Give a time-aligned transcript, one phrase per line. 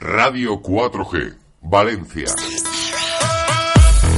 [0.00, 2.67] Radio 4G, Valencia.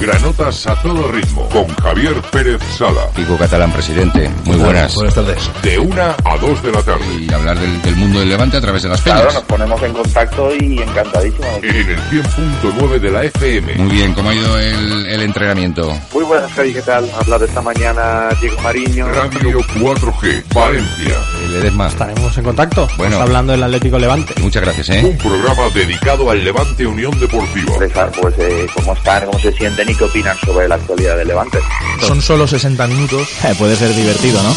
[0.01, 3.07] Granotas a todo ritmo con Javier Pérez Sala.
[3.15, 4.31] Pico Catalán, presidente.
[4.47, 4.95] Muy buenas.
[4.95, 5.51] Buenas tardes.
[5.63, 7.05] De una a dos de la tarde.
[7.21, 9.35] Y hablar del, del mundo del Levante a través de las Claro, peñas.
[9.35, 11.47] nos ponemos en contacto y encantadísimo.
[11.63, 13.75] En el 100.9 de la FM.
[13.75, 15.95] Muy bien, ¿cómo ha ido el, el entrenamiento?
[16.15, 17.11] Muy buenas, Javi, ¿qué tal?
[17.21, 19.07] Hablar esta mañana Diego Mariño.
[19.09, 21.17] Radio 4G, Valencia.
[21.51, 21.89] Ledesma.
[21.89, 22.89] Estaremos en contacto.
[22.97, 23.13] Bueno.
[23.17, 24.33] Está hablando del Atlético Levante.
[24.41, 25.03] Muchas gracias, ¿eh?
[25.05, 27.75] Un programa dedicado al Levante Unión Deportiva.
[28.21, 31.59] Pues, eh, cómo están, cómo se sienten y qué opinan sobre la actualidad del Levante.
[32.01, 33.29] Son solo 60 minutos.
[33.45, 34.55] Eh, puede ser divertido, ¿no?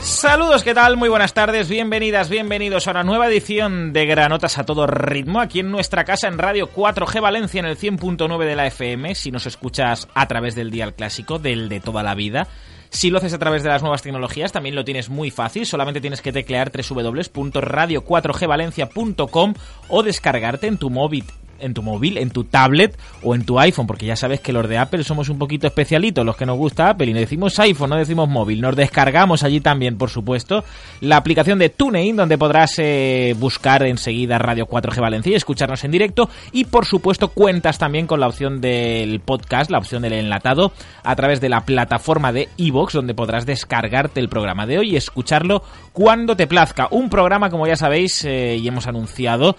[0.00, 0.96] Saludos, ¿qué tal?
[0.96, 5.60] Muy buenas tardes, bienvenidas, bienvenidos a una nueva edición de Granotas a todo ritmo aquí
[5.60, 9.46] en nuestra casa en Radio 4G Valencia en el 100.9 de la FM, si nos
[9.46, 12.46] escuchas a través del dial clásico, del de toda la vida.
[12.92, 16.02] Si lo haces a través de las nuevas tecnologías, también lo tienes muy fácil, solamente
[16.02, 19.54] tienes que teclear www.radio4gvalencia.com
[19.88, 21.24] o descargarte en tu móvil
[21.62, 24.68] en tu móvil, en tu tablet o en tu iPhone, porque ya sabes que los
[24.68, 27.90] de Apple somos un poquito especialitos, los que nos gusta Apple, y no decimos iPhone,
[27.90, 28.60] no decimos móvil.
[28.60, 30.64] Nos descargamos allí también, por supuesto,
[31.00, 35.90] la aplicación de TuneIn, donde podrás eh, buscar enseguida Radio 4G Valencia y escucharnos en
[35.90, 36.28] directo.
[36.52, 41.16] Y por supuesto, cuentas también con la opción del podcast, la opción del enlatado, a
[41.16, 45.62] través de la plataforma de iVoox, donde podrás descargarte el programa de hoy y escucharlo
[45.92, 46.88] cuando te plazca.
[46.90, 49.56] Un programa, como ya sabéis, eh, y hemos anunciado,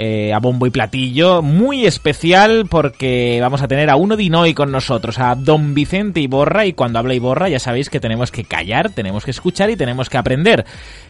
[0.00, 4.54] eh, a bombo y platillo, muy especial porque vamos a tener a uno de Inoi
[4.54, 8.44] con nosotros, a don Vicente Iborra, y cuando habla Iborra ya sabéis que tenemos que
[8.44, 10.64] callar, tenemos que escuchar y tenemos que aprender.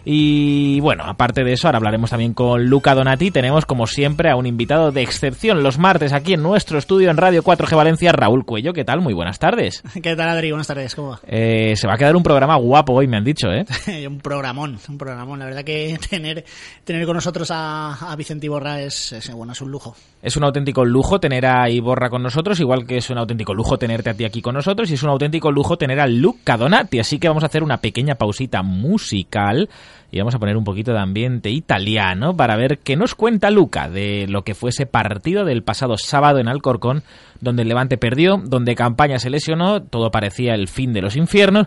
[0.07, 4.37] Y bueno, aparte de eso, ahora hablaremos también con Luca Donati, tenemos como siempre a
[4.37, 8.47] un invitado de excepción los martes aquí en nuestro estudio en Radio 4G Valencia, Raúl
[8.47, 9.03] Cuello, ¿qué tal?
[9.03, 9.83] Muy buenas tardes.
[10.03, 10.51] ¿Qué tal, Adri?
[10.51, 11.21] Buenas tardes, ¿cómo va?
[11.27, 13.67] Eh, se va a quedar un programa guapo hoy, me han dicho, ¿eh?
[14.09, 15.41] un programón, un programón.
[15.41, 16.47] La verdad que tener,
[16.85, 19.95] tener con nosotros a, a Vicente Iborra es, es, bueno, es un lujo.
[20.23, 23.79] Es un auténtico lujo tener a Iborra con nosotros, igual que es un auténtico lujo
[23.79, 26.99] tenerte a ti aquí con nosotros, y es un auténtico lujo tener a Luca Donati.
[26.99, 29.69] Así que vamos a hacer una pequeña pausita musical
[30.11, 33.91] y vamos a poner un poquito de ambiente italiano para ver qué nos cuenta Luca
[33.91, 37.03] de lo que fue ese partido del pasado sábado en Alcorcón,
[37.41, 41.67] donde el Levante perdió, donde Campaña se lesionó, todo parecía el fin de los infiernos,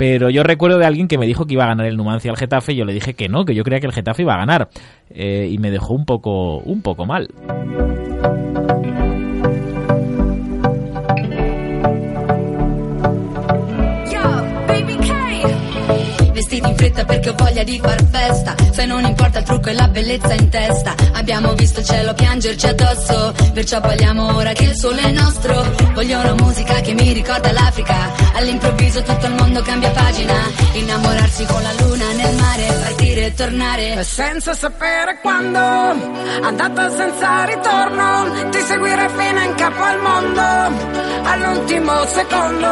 [0.00, 2.38] pero yo recuerdo de alguien que me dijo que iba a ganar el Numancia al
[2.38, 4.38] Getafe y yo le dije que no, que yo creía que el Getafe iba a
[4.38, 4.70] ganar.
[5.10, 7.28] Eh, y me dejó un poco, un poco mal.
[16.60, 18.54] Vestiti in fretta perché ho voglia di far festa.
[18.70, 20.94] Se non importa il trucco e la bellezza in testa.
[21.14, 25.64] Abbiamo visto il cielo piangerci addosso Perciò balliamo ora che il sole è nostro.
[25.94, 28.12] Voglio una musica che mi ricorda l'Africa.
[28.34, 30.34] All'improvviso tutto il mondo cambia pagina.
[30.72, 34.02] Innamorarsi con la luna nel mare Partire e tornare.
[34.04, 40.40] Senza sapere quando Andata senza ritorno Ti seguire fino in capo al mondo.
[41.22, 42.68] All'ultimo secondo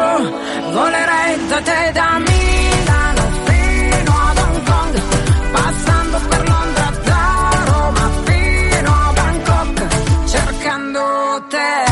[0.72, 2.87] Volerei da te da Milano
[11.48, 11.84] te.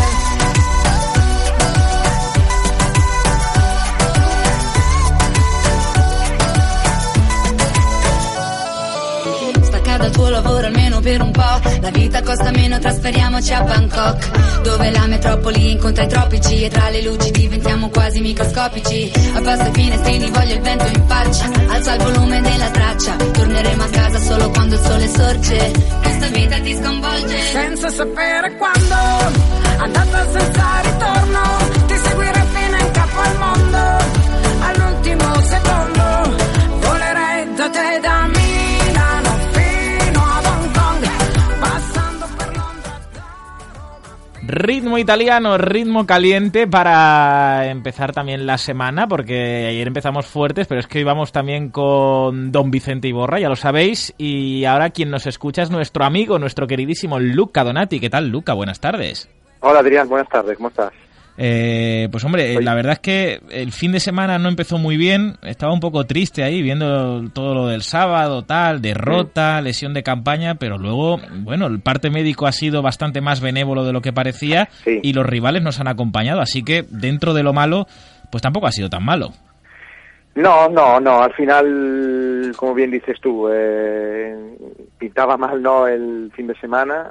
[9.63, 10.71] Stacca dal tuo lavoro
[11.07, 16.09] per un po' La vita costa meno, trasferiamoci a Bangkok Dove la metropoli incontra i
[16.09, 19.13] tropici E tra le luci diventiamo quasi microscopici.
[19.35, 23.89] Abbasso i finestrini, voglio il vento in faccia Alza il volume della traccia Torneremo a
[23.89, 25.73] casa solo quando il sole sorge.
[26.03, 27.41] Questa vita ti sconvolge.
[27.53, 28.95] Senza sapere quando
[29.79, 31.41] Andata senza ritorno
[31.87, 33.79] Ti seguire fino in capo al mondo.
[34.59, 36.37] All'ultimo secondo
[36.81, 38.36] Volerei da te da Milano
[44.49, 50.87] Ritmo italiano, ritmo caliente para empezar también la semana, porque ayer empezamos fuertes, pero es
[50.87, 55.63] que hoy también con Don Vicente Iborra, ya lo sabéis, y ahora quien nos escucha
[55.63, 57.99] es nuestro amigo, nuestro queridísimo Luca Donati.
[57.99, 58.55] ¿Qué tal, Luca?
[58.55, 59.29] Buenas tardes.
[59.61, 60.93] Hola, Adrián, buenas tardes, ¿cómo estás?
[61.39, 65.37] Eh, pues hombre, la verdad es que el fin de semana no empezó muy bien,
[65.43, 70.55] estaba un poco triste ahí viendo todo lo del sábado, tal, derrota, lesión de campaña,
[70.55, 74.69] pero luego, bueno, el parte médico ha sido bastante más benévolo de lo que parecía
[74.85, 75.01] Sí.
[75.03, 77.87] y los rivales nos han acompañado, así que dentro de lo malo,
[78.31, 79.33] pues tampoco ha sido tan malo.
[80.35, 81.23] No, no, no.
[81.23, 84.37] Al final, como bien dices tú, eh,
[84.99, 87.09] pintaba mal no el fin de semana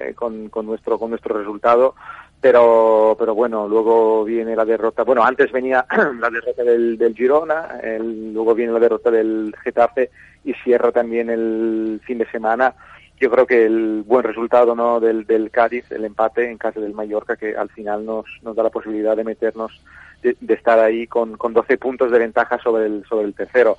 [0.00, 1.94] eh, con, con nuestro con nuestro resultado,
[2.44, 5.02] pero pero bueno, luego viene la derrota.
[5.02, 5.86] Bueno, antes venía
[6.20, 10.10] la derrota del, del Girona, el- luego viene la derrota del Getafe
[10.44, 12.74] y cierra también el fin de semana.
[13.18, 16.92] Yo creo que el buen resultado no del, del Cádiz, el empate en casa del
[16.92, 19.80] Mallorca, que al final nos, nos da la posibilidad de meternos
[20.22, 23.78] de, de estar ahí con, con 12 puntos de ventaja sobre el, sobre el tercero.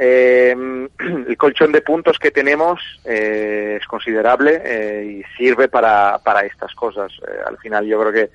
[0.00, 0.54] Eh,
[1.28, 6.72] el colchón de puntos que tenemos eh, es considerable eh, y sirve para, para estas
[6.74, 7.12] cosas.
[7.26, 8.30] Eh, al final yo creo que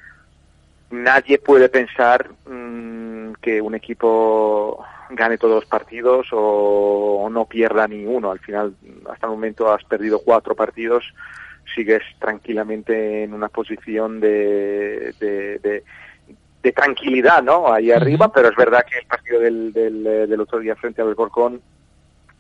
[0.92, 8.06] nadie puede pensar mm, que un equipo gane todos los partidos o, no pierda ni
[8.06, 8.32] uno.
[8.32, 8.74] Al final,
[9.10, 11.04] hasta el momento has perdido cuatro partidos,
[11.74, 15.84] sigues tranquilamente en una posición de, de-
[16.64, 17.72] de tranquilidad, ¿no?
[17.72, 21.02] Ahí arriba, pero es verdad que el partido del, del, eh, del otro día frente
[21.02, 21.62] al Alcorcón,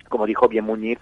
[0.07, 0.99] como dijo bien Muñiz,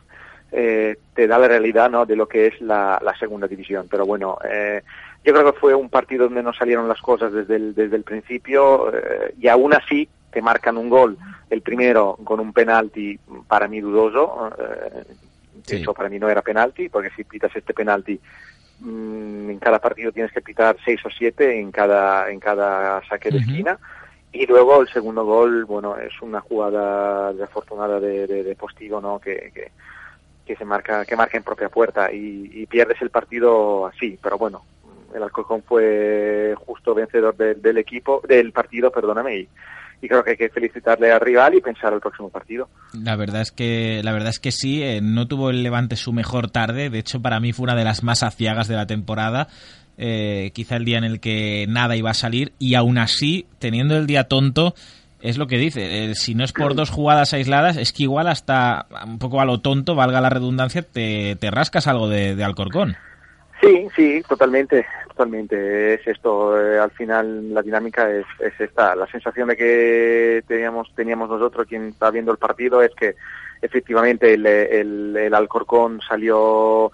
[0.51, 2.06] eh, te da la realidad ¿no?
[2.06, 3.88] de lo que es la, la segunda división.
[3.89, 4.81] Pero bueno, eh,
[5.23, 8.03] yo creo que fue un partido donde no salieron las cosas desde el, desde el
[8.03, 11.17] principio eh, y aún así te marcan un gol,
[11.50, 15.03] el primero con un penalti para mí dudoso, eh,
[15.67, 18.19] de hecho para mí no era penalti, porque si pitas este penalti
[18.81, 23.29] mm, en cada partido tienes que pitar seis o siete en cada, en cada saque
[23.31, 23.79] de esquina.
[24.33, 29.19] Y luego el segundo gol, bueno, es una jugada desafortunada de, de, de Postigo, ¿no?
[29.19, 29.71] Que, que,
[30.45, 34.17] que se marca, que marca en propia puerta y, y pierdes el partido así.
[34.23, 34.63] Pero bueno,
[35.13, 39.49] el Alcorcón fue justo vencedor del- del equipo, del partido, perdóname, y,
[40.01, 42.69] y creo que hay que felicitarle al rival y pensar el próximo partido.
[42.94, 46.12] La verdad es que la verdad es que sí, eh, no tuvo el Levante su
[46.12, 49.48] mejor tarde, de hecho para mí fue una de las más aciagas de la temporada.
[49.98, 53.95] Eh, quizá el día en el que nada iba a salir y aún así, teniendo
[53.95, 54.74] el día tonto,
[55.21, 58.27] es lo que dice, eh, si no es por dos jugadas aisladas, es que igual
[58.27, 62.44] hasta un poco a lo tonto, valga la redundancia, te, te rascas algo de, de
[62.44, 62.95] Alcorcón.
[63.62, 64.83] Sí, sí, totalmente,
[65.95, 66.59] Es esto.
[66.59, 68.95] eh, al final la dinámica es, es esta.
[68.95, 73.15] La sensación de que teníamos teníamos nosotros, quien está viendo el partido, es que
[73.62, 76.91] efectivamente el, el, el Alcorcón salió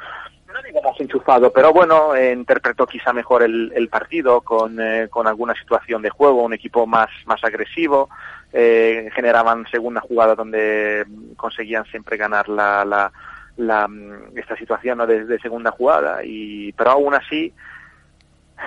[0.57, 5.27] no digo más enchufado, pero bueno, interpretó quizá mejor el, el partido con, eh, con
[5.27, 8.09] alguna situación de juego, un equipo más, más agresivo,
[8.53, 13.11] eh, generaban segunda jugada donde conseguían siempre ganar la, la,
[13.57, 15.07] la, mm, esta situación ¿no?
[15.07, 17.53] de, de segunda jugada, y, pero aún así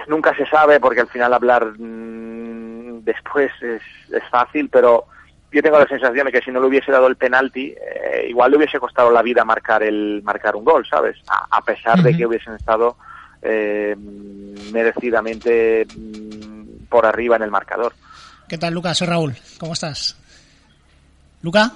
[0.09, 3.83] nunca se sabe porque al final hablar mm, después es,
[4.13, 5.07] es fácil, pero
[5.53, 8.51] yo tengo la sensación de que si no le hubiese dado el penalti, eh, igual
[8.51, 11.17] le hubiese costado la vida marcar el marcar un gol, ¿sabes?
[11.29, 12.97] A, a pesar de que hubiesen estado
[13.43, 13.97] eh,
[14.73, 17.93] merecidamente mm, por arriba en el marcador.
[18.49, 18.99] ¿Qué tal, Lucas?
[18.99, 19.35] Soy Raúl.
[19.59, 20.17] ¿Cómo estás?
[21.43, 21.73] ¿Luca?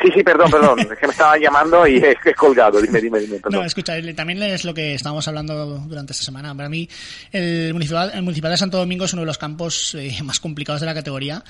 [0.00, 2.80] Sí, sí, perdón, perdón, es que me estaban llamando y es que he colgado.
[2.80, 3.60] Dime, dime, dime, perdón.
[3.60, 6.54] No, escucha, también es lo que estábamos hablando durante esta semana.
[6.54, 6.88] Para mí,
[7.32, 10.80] el municipal, el municipal de Santo Domingo es uno de los campos eh, más complicados
[10.80, 11.42] de la categoría.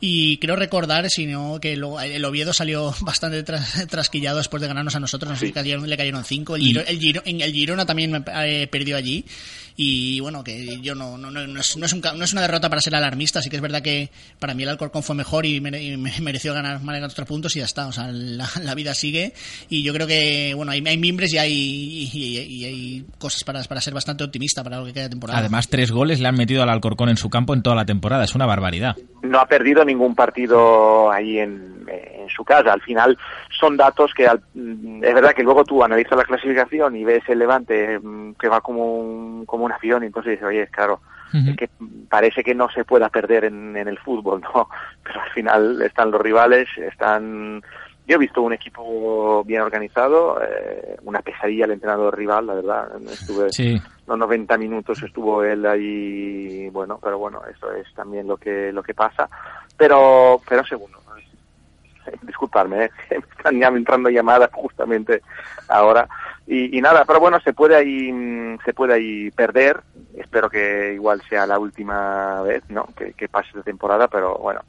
[0.00, 4.68] Y creo recordar, si no, que luego el Oviedo salió bastante tras- trasquillado después de
[4.68, 5.30] ganarnos a nosotros.
[5.30, 6.56] No sé si cayeron- le cayeron cinco.
[6.56, 9.24] El, Giro- el, Giro- el Girona también eh, perdió allí.
[9.78, 12.32] Y bueno, que yo no, no, no, no es, no, es un ca- no es
[12.32, 13.42] una derrota para ser alarmista.
[13.42, 16.12] Sí que es verdad que para mí el Alcorcón fue mejor y, mere- y me-
[16.22, 17.86] mereció ganar más de tres puntos y ya está.
[17.86, 19.32] O sea, la, la vida sigue.
[19.68, 23.44] Y yo creo que, bueno, hay, hay mimbres y hay, y, y- y hay cosas
[23.44, 25.38] para, para ser bastante optimista para lo que queda de temporada.
[25.40, 28.24] Además, tres goles le han metido al Alcorcón en su campo en toda la temporada,
[28.24, 28.96] es una barbaridad.
[29.22, 32.72] no ha perdido ningún partido ahí en, en su casa.
[32.72, 33.16] Al final
[33.58, 37.22] son datos que al- mm, es verdad que luego tú analizas la clasificación y ves
[37.28, 41.00] el Levante mm, que va como un, como un avión y entonces dices, oye, claro,
[41.50, 41.68] es que
[42.08, 44.68] parece que no se pueda perder en, en el fútbol, ¿no?
[45.02, 47.62] Pero al final están los rivales, están...
[48.08, 52.88] Yo he visto un equipo bien organizado, eh, una pesadilla el entrenador rival, la verdad.
[53.10, 53.82] Estuve Sí.
[54.06, 58.84] los 90 minutos estuvo él ahí, bueno, pero bueno, eso es también lo que lo
[58.84, 59.28] que pasa.
[59.76, 60.98] Pero, pero segundo,
[62.22, 62.90] disculparme, ¿eh?
[63.10, 65.22] me están entrando llamadas justamente
[65.68, 66.08] ahora.
[66.46, 69.80] Y, y nada, pero bueno, se puede ahí, mm, se puede ahí perder.
[70.16, 72.88] Espero que igual sea la última vez, ¿no?
[72.94, 74.60] Que, pase la temporada, pero bueno,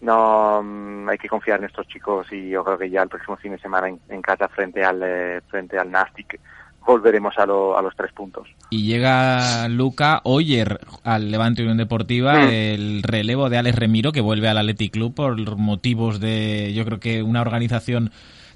[0.00, 3.36] no mm, hay que confiar en estos chicos y yo creo que ya el próximo
[3.36, 6.38] fin de semana en, en casa frente al eh, frente al Nastic
[6.86, 8.46] volveremos a, lo- a los tres puntos.
[8.70, 12.48] Y llega Luca Oyer al Levante Unión Deportiva, Mm.
[12.50, 17.00] el relevo de Alex Remiro, que vuelve al Athletic Club por motivos de, yo creo
[17.00, 18.10] que una organización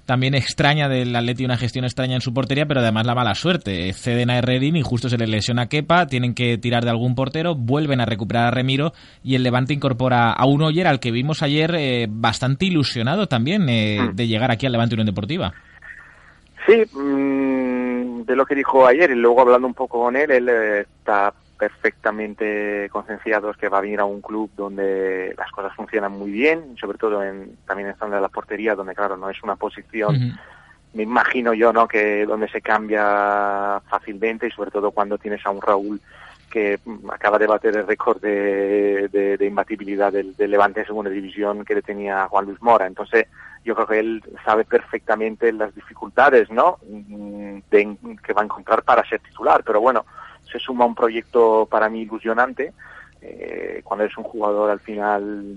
[0.07, 3.93] también extraña del Atleti, una gestión extraña en su portería, pero además la mala suerte.
[3.93, 7.15] Ceden a Herrerín y justo se le lesiona a Kepa, tienen que tirar de algún
[7.15, 11.11] portero, vuelven a recuperar a Remiro y el Levante incorpora a un Oyer al que
[11.11, 14.17] vimos ayer eh, bastante ilusionado también eh, Mm.
[14.17, 15.53] de llegar aquí al Levante Unión Deportiva.
[16.67, 17.88] Sí, mm,
[18.25, 21.33] de lo que dijo ayer y luego hablando un poco con él, él eh, está
[21.59, 26.77] perfectamente concienciado que va a venir a un club donde las cosas funcionan muy bien,
[26.81, 30.15] sobre todo en, también estando en la portería, donde claro, no es una posición,
[30.95, 31.87] me imagino yo, ¿no?
[31.89, 36.01] Que donde se cambia fácilmente y sobre todo cuando tienes a un Raúl
[36.51, 40.87] que mm, acaba de bater el récord de, de- de imbatibilidad del, del Levante en
[40.87, 42.87] segunda división que le tenía Juan Luis Mora.
[42.87, 43.27] Entonces,
[43.69, 46.79] yo creo que él sabe perfectamente las dificultades, ¿no?
[46.89, 49.63] Mm, de- que va a encontrar para ser titular.
[49.63, 50.07] Pero bueno,
[50.51, 52.73] se suma un proyecto para mí ilusionante.
[53.21, 55.57] Eh, cuando eres un jugador al final,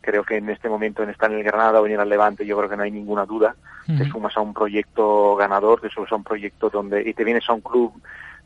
[0.00, 2.56] creo que en este momento en estar en el Granada o venir al Levante, yo
[2.56, 3.54] creo que no hay ninguna duda.
[3.98, 7.46] Te sumas a un proyecto ganador, te sumas a un proyecto donde, y te vienes
[7.50, 7.92] a un club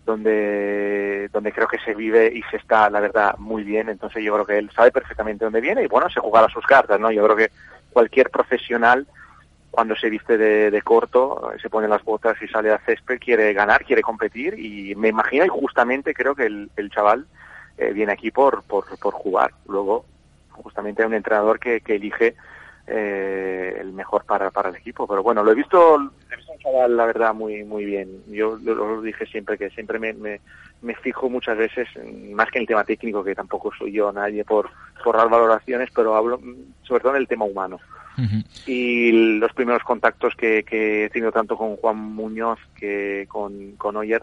[0.04, 3.88] donde, donde creo que se vive y se está, la verdad, muy bien.
[3.88, 6.98] Entonces yo creo que él sabe perfectamente dónde viene y bueno, se jugará sus cartas,
[6.98, 7.10] ¿no?
[7.12, 7.50] Yo creo que
[7.90, 9.06] cualquier profesional
[9.70, 13.52] cuando se viste de, de corto, se pone las botas y sale a césped, quiere
[13.52, 17.26] ganar, quiere competir y me imagino y justamente creo que el, el chaval
[17.76, 19.52] eh, viene aquí por, por, por jugar.
[19.68, 20.06] Luego,
[20.52, 22.36] justamente hay un entrenador que, que elige
[22.86, 25.06] eh, el mejor para, para el equipo.
[25.06, 25.96] Pero bueno, lo he visto,
[26.30, 28.22] he visto un chaval, la verdad, muy muy bien.
[28.28, 30.40] Yo lo, lo dije siempre, que siempre me, me,
[30.82, 31.88] me fijo muchas veces,
[32.32, 34.70] más que en el tema técnico, que tampoco soy yo nadie por,
[35.02, 37.78] por dar valoraciones, pero hablo mm, sobre todo en el tema humano
[38.66, 43.96] y los primeros contactos que, que he tenido tanto con Juan Muñoz que con, con
[43.96, 44.22] Oyer,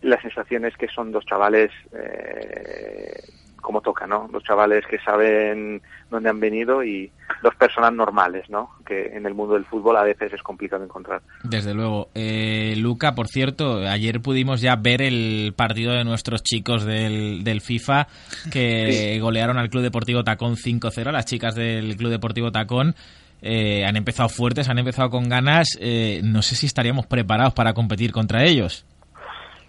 [0.00, 3.22] la sensación es que son dos chavales eh,
[3.62, 4.28] como toca, ¿no?
[4.30, 7.10] Dos chavales que saben dónde han venido y
[7.42, 8.72] dos personas normales, ¿no?
[8.84, 11.22] Que en el mundo del fútbol a veces es complicado encontrar.
[11.42, 12.10] Desde luego.
[12.14, 17.62] Eh, Luca, por cierto, ayer pudimos ya ver el partido de nuestros chicos del, del
[17.62, 18.08] FIFA
[18.50, 21.10] que golearon al Club Deportivo Tacón 5-0.
[21.10, 22.94] Las chicas del Club Deportivo Tacón
[23.40, 25.76] eh, han empezado fuertes, han empezado con ganas.
[25.80, 28.84] Eh, no sé si estaríamos preparados para competir contra ellos.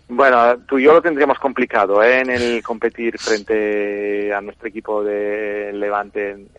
[0.09, 2.19] Bueno, tú y yo lo tendríamos complicado ¿eh?
[2.19, 6.49] en el competir frente a nuestro equipo de Levante en,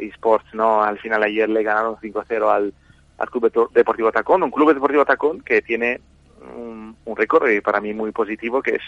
[0.00, 0.82] eSports, ¿no?
[0.82, 2.72] Al final ayer le ganaron 5-0 al,
[3.18, 6.00] al Club Deportivo Tacón, un Club Deportivo Tacón que tiene
[6.56, 8.82] un, un récord y para mí muy positivo, que es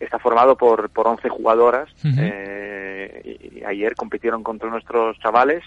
[0.00, 5.62] está formado por, por 11 jugadoras eh, y, y ayer compitieron contra nuestros chavales.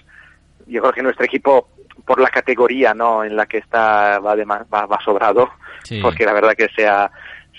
[0.68, 1.70] Yo creo que nuestro equipo,
[2.06, 3.24] por la categoría ¿no?
[3.24, 5.50] en la que está, va, de va, va sobrado,
[5.84, 6.02] Sí.
[6.02, 7.10] porque la verdad que se ha,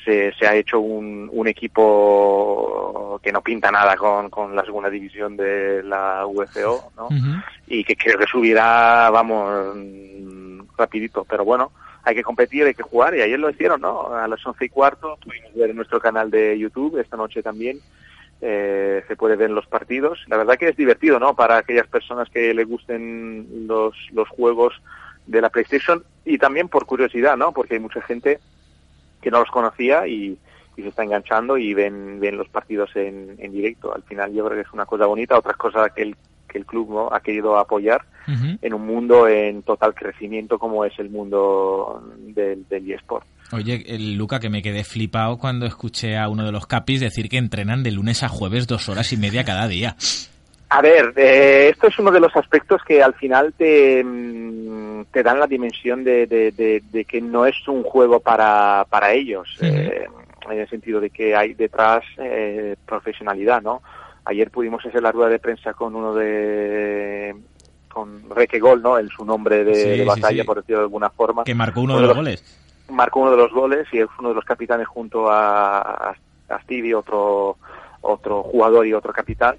[0.08, 4.88] se, se ha hecho un, un equipo que no pinta nada con, con la segunda
[4.88, 7.08] división de la UFO, ¿no?
[7.66, 9.76] Y que creo que subirá, vamos,
[10.78, 11.72] rapidito, pero bueno,
[12.04, 14.14] hay que competir, hay que jugar, y ayer lo hicieron, ¿no?
[14.14, 17.78] A las once y cuarto, pudimos ver en nuestro canal de YouTube, esta noche también,
[18.40, 20.24] eh, se puede ver los partidos.
[20.28, 21.34] La verdad que es divertido, ¿no?
[21.34, 24.80] Para aquellas personas que le gusten los, los juegos
[25.26, 27.52] de la PlayStation, y también por curiosidad, ¿no?
[27.52, 28.38] Porque hay mucha gente
[29.20, 30.38] que no los conocía y,
[30.76, 33.94] y se está enganchando y ven, ven los partidos en, en directo.
[33.94, 36.16] Al final yo creo que es una cosa bonita, otra cosa que el,
[36.48, 37.08] que el club ¿no?
[37.12, 38.04] ha querido apoyar
[38.60, 43.26] en un mundo en total crecimiento como es el mundo del, del eSport.
[43.52, 47.30] Oye, el Luca, que me quedé flipado cuando escuché a uno de los capis decir
[47.30, 49.96] que entrenan de lunes a jueves dos horas y media cada día.
[50.70, 55.22] A ver, eh, esto es uno de los aspectos que al final te, mm, te
[55.22, 59.56] dan la dimensión de, de- de- de que no es un juego para, para ellos,
[59.62, 60.06] eh,
[60.50, 63.80] en el sentido de que hay detrás eh, profesionalidad, ¿no?
[64.26, 67.34] Ayer pudimos hacer la rueda de prensa con uno de
[67.90, 68.98] con Reque Gol, ¿no?
[68.98, 70.46] En su nombre de, Sí, batalla, sí.
[70.46, 71.44] por decirlo de alguna forma.
[71.44, 72.60] Que marcó uno Uno de los los- goles.
[72.90, 76.10] marcó uno de los goles y es uno de los capitanes junto a,
[76.50, 77.56] a Stevie, otro
[78.00, 79.56] otro jugador y otro capitán.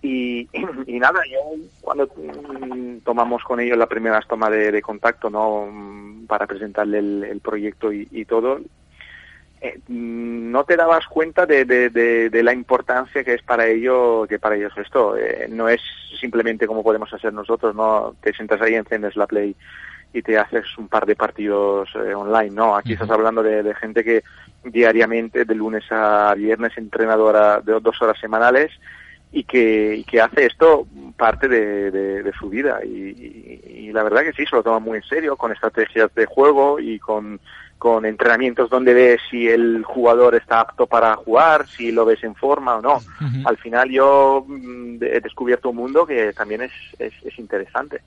[0.00, 0.48] Y,
[0.86, 1.38] y nada, yo
[1.80, 5.66] cuando mm, tomamos con ellos la primera toma de, contacto, ¿no?
[5.70, 8.60] Mm, Para presentarle el, el proyecto y, y todo,
[9.62, 14.40] eh, mm, no te dabas cuenta de, de, la importancia que es para ello que
[14.40, 15.80] para ellos esto Eh, no es
[16.20, 19.54] simplemente como podemos hacer nosotros no te sientas ahí enciendes la play
[20.12, 23.74] y te haces un par de partidos eh, online no aquí estás hablando de, de
[23.74, 24.22] gente que
[24.64, 28.70] diariamente de lunes a viernes entrenadora de dos horas semanales
[29.34, 33.92] y que, y que hace esto parte de, de- de su vida y, y- y
[33.92, 36.98] la verdad que sí, se lo toma muy en serio con estrategias de juego y
[36.98, 37.40] con,
[37.78, 42.34] con entrenamientos donde ves si el jugador está apto para jugar, si lo ves en
[42.34, 43.00] forma o no.
[43.46, 48.02] Al final yo mm, he descubierto un mundo que también es, es, es interesante.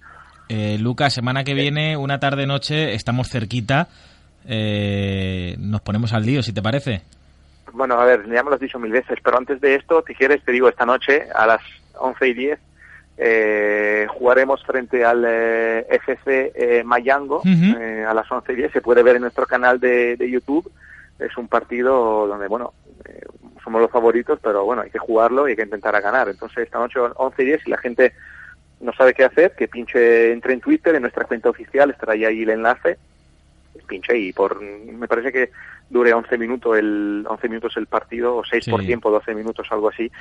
[0.49, 3.87] Eh, Lucas, semana que viene, una tarde-noche, estamos cerquita.
[4.47, 7.01] Eh, nos ponemos al lío, si te parece.
[7.73, 10.13] Bueno, a ver, ya me lo has dicho mil veces, pero antes de esto, si
[10.13, 11.61] quieres, te digo, esta noche a las
[11.97, 12.59] 11 y 10
[13.17, 18.71] eh, jugaremos frente al eh, FC eh, Mayango eh, a las 11 y 10.
[18.73, 20.69] Se puede ver en nuestro canal de, de YouTube.
[21.17, 22.73] Es un partido donde, bueno,
[23.05, 23.21] eh,
[23.63, 26.27] somos los favoritos, pero bueno, hay que jugarlo y hay que intentar a ganar.
[26.27, 28.13] Entonces, esta noche 11 y 10, si la gente
[28.79, 32.44] no sabe qué hacer, que pinche, entre en Twitter, en nuestra cuenta oficial, estará ahí,
[32.44, 32.98] el enlace
[33.86, 35.51] pinche y por me parece que
[35.89, 39.89] dure 11 minutos el 11 minutos el partido o 6 por tiempo 12 minutos algo
[39.89, 40.12] así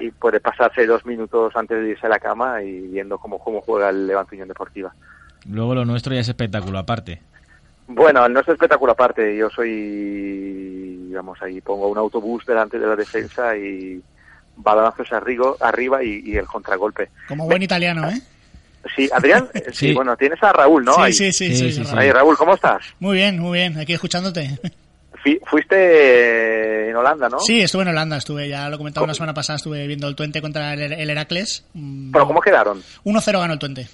[0.00, 3.60] y puede pasarse dos minutos antes de irse a la cama y viendo cómo cómo
[3.60, 4.94] juega el Levante Unión Deportiva.
[5.50, 7.20] Luego lo nuestro ya es espectáculo aparte.
[7.88, 9.36] bueno el nuestro espectáculo aparte.
[9.36, 14.00] Yo soy digamos ahí pongo un autobús delante de la defensa y
[14.56, 18.20] balazos arriba arriba y, y el contragolpe Como buen italiano, ¿eh?
[18.96, 19.88] sí Adrián sí.
[19.88, 19.92] Sí.
[19.94, 21.12] bueno tienes a Raúl no sí, Ahí.
[21.12, 21.84] sí, sí, Sí, sí, sí, sí.
[21.90, 21.94] sí.
[21.96, 23.78] Ahí, Raúl cómo estás Muy bien, muy bien.
[23.78, 24.58] Aquí escuchándote.
[25.22, 29.12] Fui- fuiste eh, en Holanda no Sí, estuve en Holanda, estuve, ya lo comentaba la
[29.14, 31.64] semana pasada, estuve viendo el Twente contra el, el Heracles.
[31.74, 33.86] Mm, pero cómo quedaron 1-0 ganó el Twente.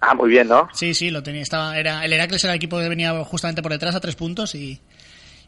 [0.00, 1.40] ah muy bien no Sí, sí, lo tenía.
[1.42, 4.54] Estaba, era, el Heracles era el equipo que venía justamente por detrás a tres puntos
[4.54, 4.78] y,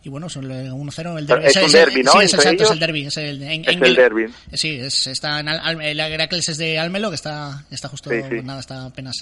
[0.08, 1.18] y bueno, son el 1-0.
[1.18, 1.46] El derbi.
[1.46, 2.12] es un derbi, ¿no?
[2.12, 2.70] Sí, es exacto, es ellos.
[2.72, 3.06] el derby.
[3.06, 4.26] Es el, en- Es en- el derbi.
[4.54, 8.16] Sí, es, está en Al- el Heracles es de Almelo, que está, está justo, Sí,
[8.28, 8.36] sí.
[8.42, 9.16] nada, está apenas.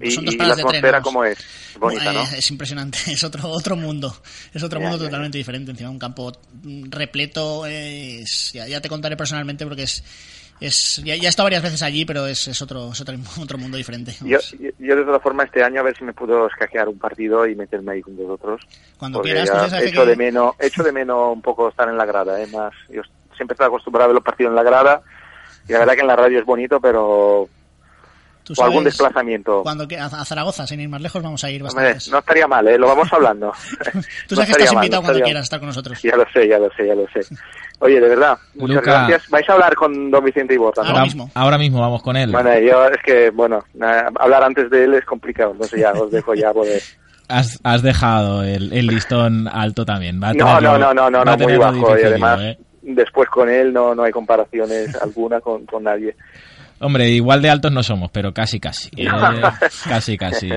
[0.00, 1.02] Y, son dos y la paradas de tren.
[1.02, 1.38] cómo es?
[1.80, 2.22] Bonita, Eh, ¿no?
[2.36, 4.14] Es impresionante, es otro otro mundo,
[4.52, 5.70] es otro Ya, mundo ya, totalmente diferente.
[5.70, 6.30] Encima un campo
[6.90, 10.02] repleto, es, ya, ya te contaré personalmente porque es,
[10.66, 13.58] es ya, ya he estado varias veces allí, pero es, es otro es otro, otro
[13.58, 14.14] mundo diferente.
[14.22, 16.98] Yo, yo, yo de todas formas este año a ver si me puedo escaquear un
[16.98, 18.60] partido y meterme ahí con vosotros.
[18.98, 22.04] Cuando quieras, sabes echo que- de menos, echo de menos un poco estar en la
[22.06, 22.46] grada, ¿eh?
[22.48, 23.02] Más, yo
[23.36, 25.02] siempre estaba acostumbrado a ver los partidos en la grada
[25.68, 27.48] y la verdad que en la radio es bonito, pero
[28.44, 29.62] tú o algún desplazamiento.
[29.62, 32.10] Cuando que- a, Zaragoza, sin ir más lejos, vamos a ir Hombre, bastantes.
[32.10, 32.78] no estaría mal, ¿eh?
[32.78, 33.52] Lo vamos hablando.
[33.52, 33.56] Tú
[33.92, 36.02] No sabes que estaría estás mal, invitado no cuando estaría- quieras estar con nosotros.
[36.02, 37.20] Ya lo sé, ya lo sé, ya lo sé.
[37.80, 38.92] Oye, de verdad, muchas Luca.
[39.06, 39.28] gracias.
[39.30, 40.90] Vais a hablar con don Vicente Iborra, ¿no?
[40.90, 41.30] Ahora mismo.
[41.34, 42.30] ahora mismo vamos con él.
[42.30, 43.64] Bueno, yo es que, bueno,
[44.20, 46.80] hablar antes de él es complicado, entonces ya os dejo ya poder...
[47.28, 50.20] Has, has dejado el, el listón alto también.
[50.22, 52.40] Va a No, tenerlo- no, no, no, no, va a no muy bajo y además
[52.42, 52.58] ¿eh?
[52.82, 56.14] después con él no, no hay comparaciones alguna con, con nadie.
[56.82, 58.90] Hombre, igual de altos no somos, pero casi, casi.
[58.96, 59.08] Eh,
[59.88, 60.50] casi, casi.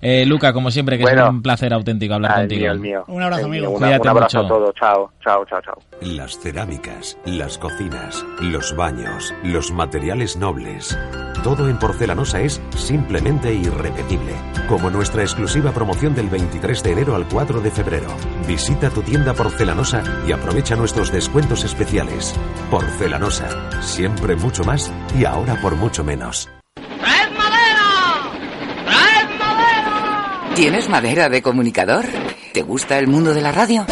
[0.00, 1.24] Eh, Luca, como siempre, que Bueno.
[1.24, 2.60] es un placer auténtico hablar contigo.
[2.60, 3.04] mío, el mío.
[3.08, 3.58] Un abrazo, El mío.
[3.64, 3.70] amigo.
[3.78, 4.46] Una- Cuídate un abrazo mucho.
[4.54, 4.74] a todos.
[4.76, 5.78] Chao, chao, chao, chao.
[6.02, 10.96] Las cerámicas, las cocinas, los baños, los materiales nobles.
[11.42, 14.32] Todo en porcelanosa es simplemente irrepetible.
[14.68, 18.08] Como nuestra exclusiva promoción del 23 de enero al 4 de febrero.
[18.46, 22.34] Visita tu tienda porcelanosa y aprovecha nuestros descuentos especiales.
[22.70, 26.48] Porcelanosa, siempre mucho más y ahora por mucho menos.
[26.74, 28.32] ¡Traed madera!
[28.84, 30.47] ¡Traed madera!
[30.58, 32.04] ¿Tienes madera de comunicador?
[32.52, 33.86] ¿Te gusta el mundo de la radio?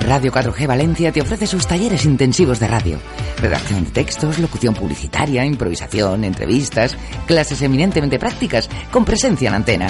[0.00, 2.98] Radio 4G Valencia te ofrece sus talleres intensivos de radio.
[3.40, 9.86] Redacción de textos, locución publicitaria, improvisación, entrevistas, clases eminentemente prácticas con presencia en antena.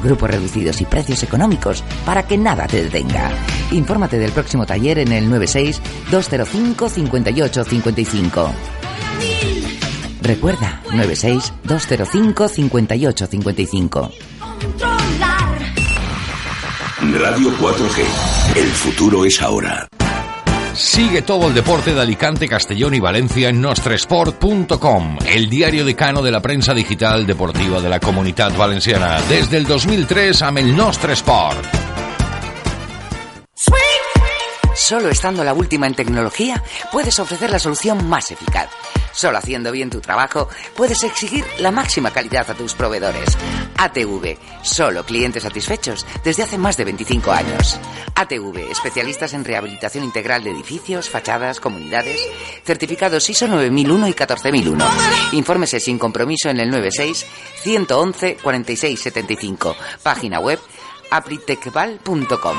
[0.00, 3.32] Grupos reducidos y precios económicos para que nada te detenga.
[3.72, 5.80] Infórmate del próximo taller en el 96
[6.12, 8.52] 205 58 55.
[10.22, 14.10] Recuerda, 96 205 58 55.
[17.02, 18.56] Radio 4G.
[18.56, 19.88] El futuro es ahora.
[20.74, 26.30] Sigue todo el deporte de Alicante, Castellón y Valencia en nostresport.com, el diario decano de
[26.30, 31.99] la prensa digital deportiva de la Comunidad Valenciana, desde el 2003 amb el Sport.
[34.90, 38.70] Solo estando la última en tecnología, puedes ofrecer la solución más eficaz.
[39.12, 43.38] Solo haciendo bien tu trabajo, puedes exigir la máxima calidad a tus proveedores.
[43.76, 47.78] ATV, solo clientes satisfechos desde hace más de 25 años.
[48.16, 52.20] ATV, especialistas en rehabilitación integral de edificios, fachadas, comunidades,
[52.64, 54.84] certificados ISO 9001 y 14001.
[55.30, 57.26] Infórmese sin compromiso en el 96
[57.62, 59.76] 111 46 75.
[60.02, 60.58] Página web
[61.12, 62.56] apritecval.com.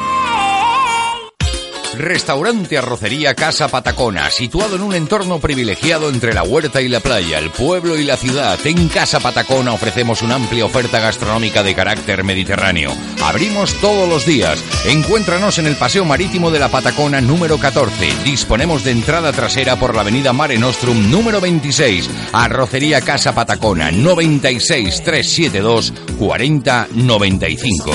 [1.94, 7.38] Restaurante Arrocería Casa Patacona, situado en un entorno privilegiado entre la huerta y la playa,
[7.38, 8.58] el pueblo y la ciudad.
[8.66, 12.92] En Casa Patacona ofrecemos una amplia oferta gastronómica de carácter mediterráneo.
[13.24, 14.64] Abrimos todos los días.
[14.86, 18.24] Encuéntranos en el Paseo Marítimo de la Patacona número 14.
[18.24, 22.10] Disponemos de entrada trasera por la avenida Mare Nostrum número 26.
[22.32, 27.92] Arrocería Casa Patacona 96 372 4095.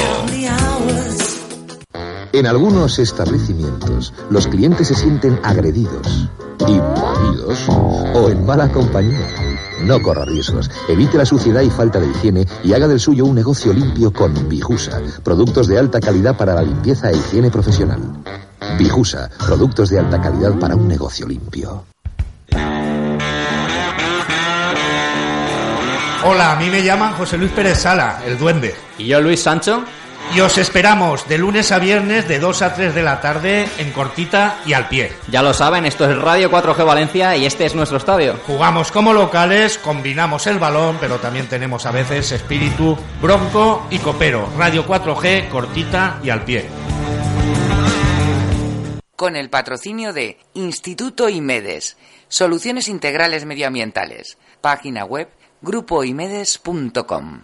[2.32, 6.28] En algunos establecimientos, los clientes se sienten agredidos,
[6.66, 9.26] invadidos o en mala compañía.
[9.82, 13.34] No corra riesgos, evite la suciedad y falta de higiene y haga del suyo un
[13.34, 18.00] negocio limpio con Bijusa, productos de alta calidad para la limpieza e higiene profesional.
[18.78, 21.84] Bijusa, productos de alta calidad para un negocio limpio.
[26.24, 28.74] Hola, a mí me llaman José Luis Pérez Sala, el duende.
[28.98, 29.84] ¿Y yo Luis Sancho?
[30.35, 33.92] Y os esperamos de lunes a viernes de 2 a 3 de la tarde en
[33.92, 35.12] cortita y al pie.
[35.29, 38.38] Ya lo saben, esto es Radio 4G Valencia y este es nuestro estadio.
[38.46, 44.48] Jugamos como locales, combinamos el balón, pero también tenemos a veces espíritu bronco y copero.
[44.59, 46.66] Radio 4G, cortita y al pie.
[49.16, 51.96] Con el patrocinio de Instituto Imedes,
[52.29, 54.37] Soluciones Integrales Medioambientales.
[54.61, 55.31] Página web
[55.62, 57.42] grupoimedes.com.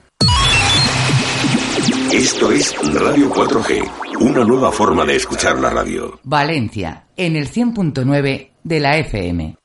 [2.13, 6.21] Esto es Radio 4G, una nueva forma de escuchar la radio.
[6.25, 9.62] Valencia, en el 100.9 de la FM.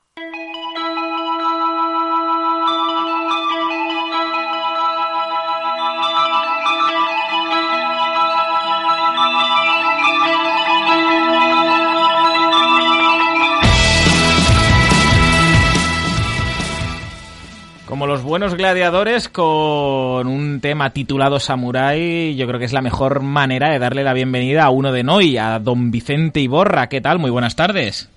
[18.27, 23.79] Buenos gladiadores, con un tema titulado Samurai, yo creo que es la mejor manera de
[23.79, 26.89] darle la bienvenida a uno de Noi, a don Vicente Iborra.
[26.89, 27.19] ¿Qué tal?
[27.19, 28.09] Muy buenas tardes.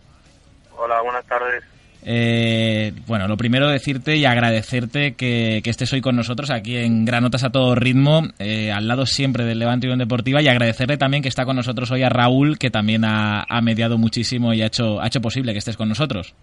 [0.77, 1.63] Hola, buenas tardes.
[2.03, 7.05] Eh, bueno, lo primero decirte y agradecerte que, que, estés hoy con nosotros aquí en
[7.05, 11.23] Granotas a todo ritmo, eh, al lado siempre del Levante Unión Deportiva y agradecerle también
[11.23, 14.67] que está con nosotros hoy a Raúl, que también ha, ha mediado muchísimo y ha
[14.67, 16.35] hecho, ha hecho posible que estés con nosotros.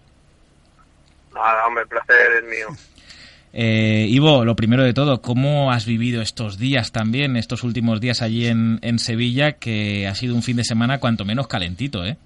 [1.34, 2.68] Nada, hombre, el placer es mío.
[3.54, 8.22] Eh, Ivo, lo primero de todo, ¿cómo has vivido estos días también, estos últimos días
[8.22, 12.18] allí en, en Sevilla, que ha sido un fin de semana cuanto menos calentito, eh?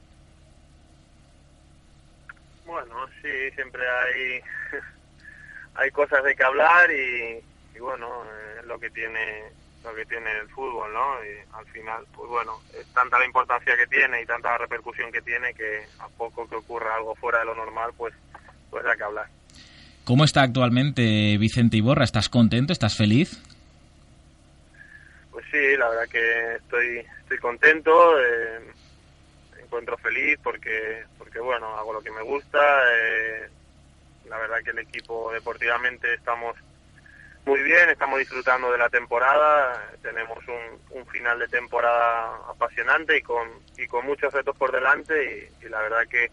[2.65, 4.41] Bueno, sí, siempre hay,
[5.75, 9.43] hay cosas de que hablar y, bueno, eh, lo que tiene
[9.83, 11.25] lo que tiene el fútbol, ¿no?
[11.25, 15.11] Y al final, pues bueno, es tanta la importancia que tiene y tanta la repercusión
[15.11, 18.13] que tiene que a poco que ocurra algo fuera de lo normal, pues,
[18.69, 19.27] pues hay que hablar.
[20.03, 22.03] ¿Cómo está actualmente Vicente Iborra?
[22.03, 22.73] ¿Estás contento?
[22.73, 23.39] ¿Estás feliz?
[25.31, 28.59] Pues sí, la verdad que estoy estoy contento, eh,
[29.55, 32.59] me encuentro feliz porque porque bueno hago lo que me gusta.
[32.59, 33.49] Eh,
[34.27, 36.55] la verdad que el equipo deportivamente estamos
[37.45, 43.47] muy bien, estamos disfrutando de la temporada, tenemos un, final de temporada apasionante y con
[43.77, 46.31] y con muchos retos por delante y, y la verdad que,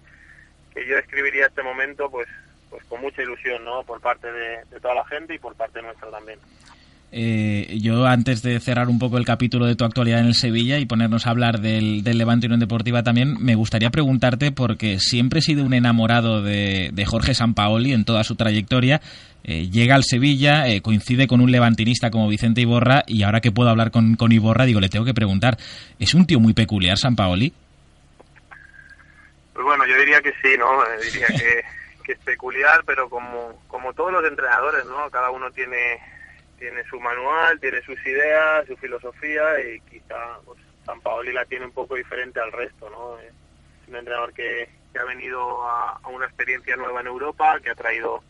[0.72, 2.28] que yo escribiría este momento pues
[2.70, 3.82] pues con mucha ilusión, ¿no?
[3.82, 6.38] Por parte de, de toda la gente y por parte nuestra también.
[7.10, 10.78] Eh, yo antes de cerrar un poco el capítulo de tu actualidad en el Sevilla
[10.78, 15.38] y ponernos a hablar del, del Levante Unión Deportiva también, me gustaría preguntarte porque siempre
[15.38, 19.00] he sido un enamorado de, de Jorge Sampaoli en toda su trayectoria.
[19.44, 23.52] Eh, llega al Sevilla, eh, coincide con un levantinista como Vicente Iborra y ahora que
[23.52, 25.56] puedo hablar con, con Iborra digo, le tengo que preguntar,
[25.98, 27.54] ¿es un tío muy peculiar Sampaoli?
[29.54, 30.66] Pues bueno, yo diría que sí, ¿no?
[31.02, 31.62] diría que
[32.08, 35.10] que es peculiar, pero como, como todos los entrenadores, ¿no?
[35.10, 36.00] Cada uno tiene,
[36.58, 41.66] tiene su manual, tiene sus ideas, su filosofía y quizá pues, San Paoli la tiene
[41.66, 43.18] un poco diferente al resto, ¿no?
[43.18, 43.30] Es
[43.88, 48.22] un entrenador que, que ha venido a, una experiencia nueva en Europa, que ha traído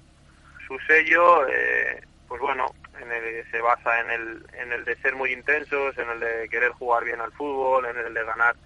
[0.66, 5.14] su sello, eh, pues bueno, en el, se basa en el, en el de ser
[5.14, 8.56] muy intensos, en el de querer jugar bien al fútbol, en el de ganar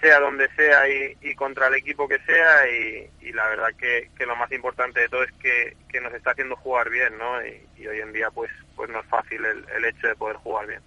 [0.00, 4.10] sea donde sea y, y, contra el equipo que sea y, y la verdad que,
[4.16, 7.44] que, lo más importante de todo es que, que nos está haciendo jugar bien, ¿no?
[7.46, 10.66] Y, hoy en día pues pues no es fácil el, el hecho de poder jugar
[10.66, 10.80] bien.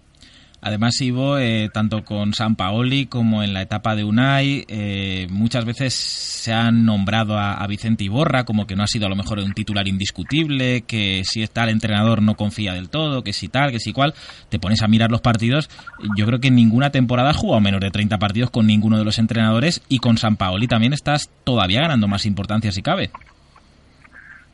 [0.62, 5.64] Además, Ivo, eh, tanto con San Paoli como en la etapa de Unai, eh, muchas
[5.64, 9.38] veces se han nombrado a, Vicente Iborra como que no ha sido a lo mejor
[9.38, 13.78] un titular indiscutible, que si el entrenador no confía del todo, que si tal, que
[13.78, 14.14] si cual.
[14.48, 15.70] Te pones a mirar los partidos.
[16.16, 19.04] Yo creo que en ninguna temporada has jugado menos de 30 partidos con ninguno de
[19.04, 23.10] los entrenadores y con San Paoli también estás todavía ganando más importancia si cabe.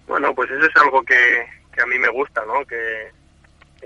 [0.07, 1.17] Bueno, pues eso es algo que,
[1.75, 2.65] que a mí me gusta, ¿no?
[2.67, 3.11] Que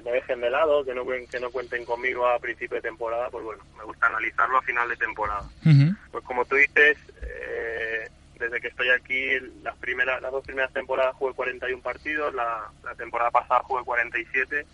[0.03, 3.29] que me dejen de lado, que no, que no cuenten conmigo a principio de temporada,
[3.31, 5.43] pues bueno, me gusta analizarlo a final de temporada.
[5.65, 5.97] Uh -huh.
[6.11, 8.09] pues como tú dices, eh,
[8.39, 12.95] desde que estoy aquí, las primeras, las dos primeras temporadas jugué 41 partidos, la, la
[12.95, 14.67] temporada pasada jugué 47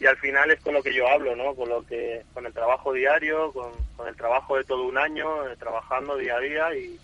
[0.00, 1.54] y al final es con lo que yo hablo, ¿no?
[1.54, 5.48] Con lo que, con el trabajo diario, con, con el trabajo de todo un año,
[5.48, 6.98] eh, trabajando día a día y,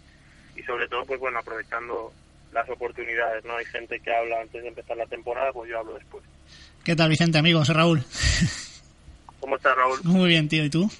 [0.56, 2.12] y sobre todo, pues bueno, aprovechando
[2.52, 3.56] las oportunidades, ¿no?
[3.56, 6.24] Hay gente que habla antes de empezar la temporada, pues yo hablo después.
[6.88, 7.62] ¿Qué tal, Vicente, amigo?
[7.66, 8.02] Soy Raúl.
[9.40, 10.00] ¿Cómo estás, Raúl?
[10.04, 10.64] Muy bien, tío.
[10.64, 10.90] ¿Y tú?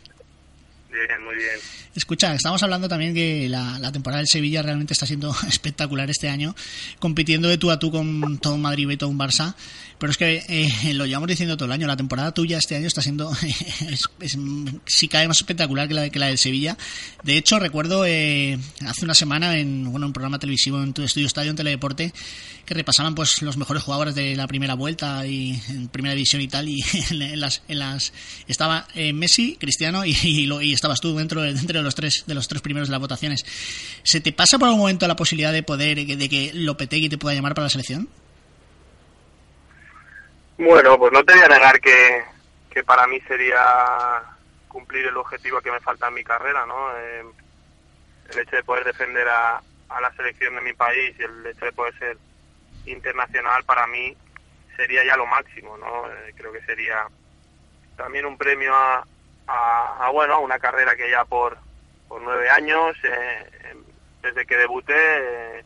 [0.91, 1.59] Bien, muy bien.
[1.95, 6.29] Escucha, estamos hablando también que la, la, temporada del Sevilla realmente está siendo espectacular este
[6.29, 6.55] año,
[6.99, 9.55] compitiendo de tú a tú con todo un Madrid y todo un Barça.
[9.99, 12.87] Pero es que eh, lo llevamos diciendo todo el año, la temporada tuya este año
[12.87, 13.31] está siendo,
[13.91, 16.79] es, es, cae más espectacular que la, que la del Sevilla.
[17.25, 21.27] De hecho, recuerdo eh, hace una semana en bueno, un programa televisivo en tu estudio
[21.27, 22.13] estadio en Teledeporte
[22.69, 26.49] que repasaban pues los mejores jugadores de la primera vuelta y en primera división y
[26.49, 26.79] tal y
[27.11, 28.13] en, las, en las
[28.47, 32.49] estaba eh, Messi, Cristiano y, y, y, estabas tú dentro, de los tres de los
[32.49, 33.45] tres primeros de las votaciones.
[34.03, 37.35] ¿Se te pasa por algún momento la posibilidad de poder de que Lopetegui te pueda
[37.35, 38.09] llamar para la selección?
[40.57, 42.23] Bueno, pues no te voy a negar que,
[42.71, 44.23] que para mí sería
[44.67, 46.97] cumplir el objetivo que me falta en mi carrera, ¿no?
[46.97, 47.25] Eh,
[48.31, 51.65] el hecho de poder defender a, a la selección de mi país y el hecho
[51.65, 52.19] de poder ser
[52.87, 54.17] internacional para mí
[54.77, 56.11] sería ya lo máximo, ¿no?
[56.11, 57.07] Eh, creo que sería
[57.97, 59.05] también un premio a,
[59.49, 61.59] a, a, bueno, a una carrera que ya por,
[62.07, 63.75] por nueve años, eh,
[64.23, 65.65] desde que debuté, eh,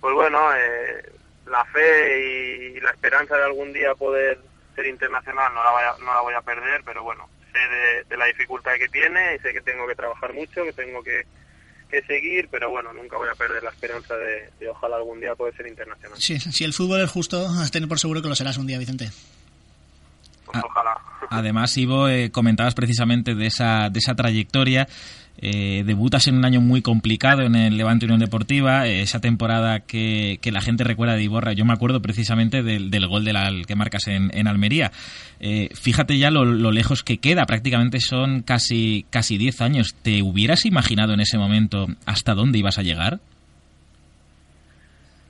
[0.00, 1.12] pues bueno, eh,
[1.46, 4.40] la fe y la esperanza de algún día poder
[4.74, 8.16] ser internacional no la voy a, no la voy a perder, pero bueno, sé de,
[8.16, 11.26] la dificultad que tiene y sé que tengo que trabajar mucho, que tengo que,
[11.90, 15.54] que seguir, pero bueno, nunca voy a perder la esperanza de, ojalá algún día poder
[15.56, 16.18] ser internacional.
[16.18, 19.10] Si el fútbol es justo, tener por seguro que lo serás un día, Vicente.
[20.52, 20.94] Pues ojalá.
[21.30, 24.86] Además, Ivo, eh, comentabas precisamente de esa, de esa trayectoria.
[25.38, 29.80] Eh, debutas en un año muy complicado en el Levante Unión Deportiva, eh, esa temporada
[29.80, 31.52] que, que, la gente recuerda de Iborra.
[31.52, 34.92] Yo me acuerdo precisamente del, del gol de la, que marcas en, en Almería.
[35.40, 39.94] Eh, fíjate ya lo, lo, lejos que queda, prácticamente son casi, casi 10 años.
[40.02, 43.20] ¿Te hubieras imaginado en ese momento hasta dónde ibas a llegar?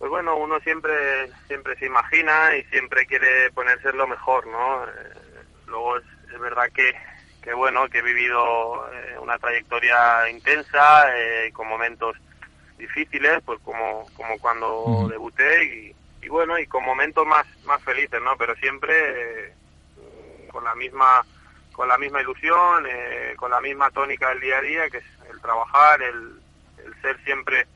[0.03, 4.85] Pues bueno, uno siempre, siempre se imagina y siempre quiere ponerse lo mejor, ¿no?
[5.69, 6.93] luego es, es verdad que
[7.41, 12.17] que bueno, que he vivido eh, una trayectoria intensa, eh, con momentos
[12.77, 15.09] difíciles, pues como, como cuando uh -huh.
[15.09, 18.37] debuté y, y, bueno, y con momentos más, más felices, ¿no?
[18.37, 19.55] Pero siempre eh,
[20.51, 21.25] con la misma
[21.73, 25.07] con la misma ilusión, eh, con la misma tónica del día a día, que es
[25.31, 26.41] el trabajar, el,
[26.85, 27.69] el ser siempre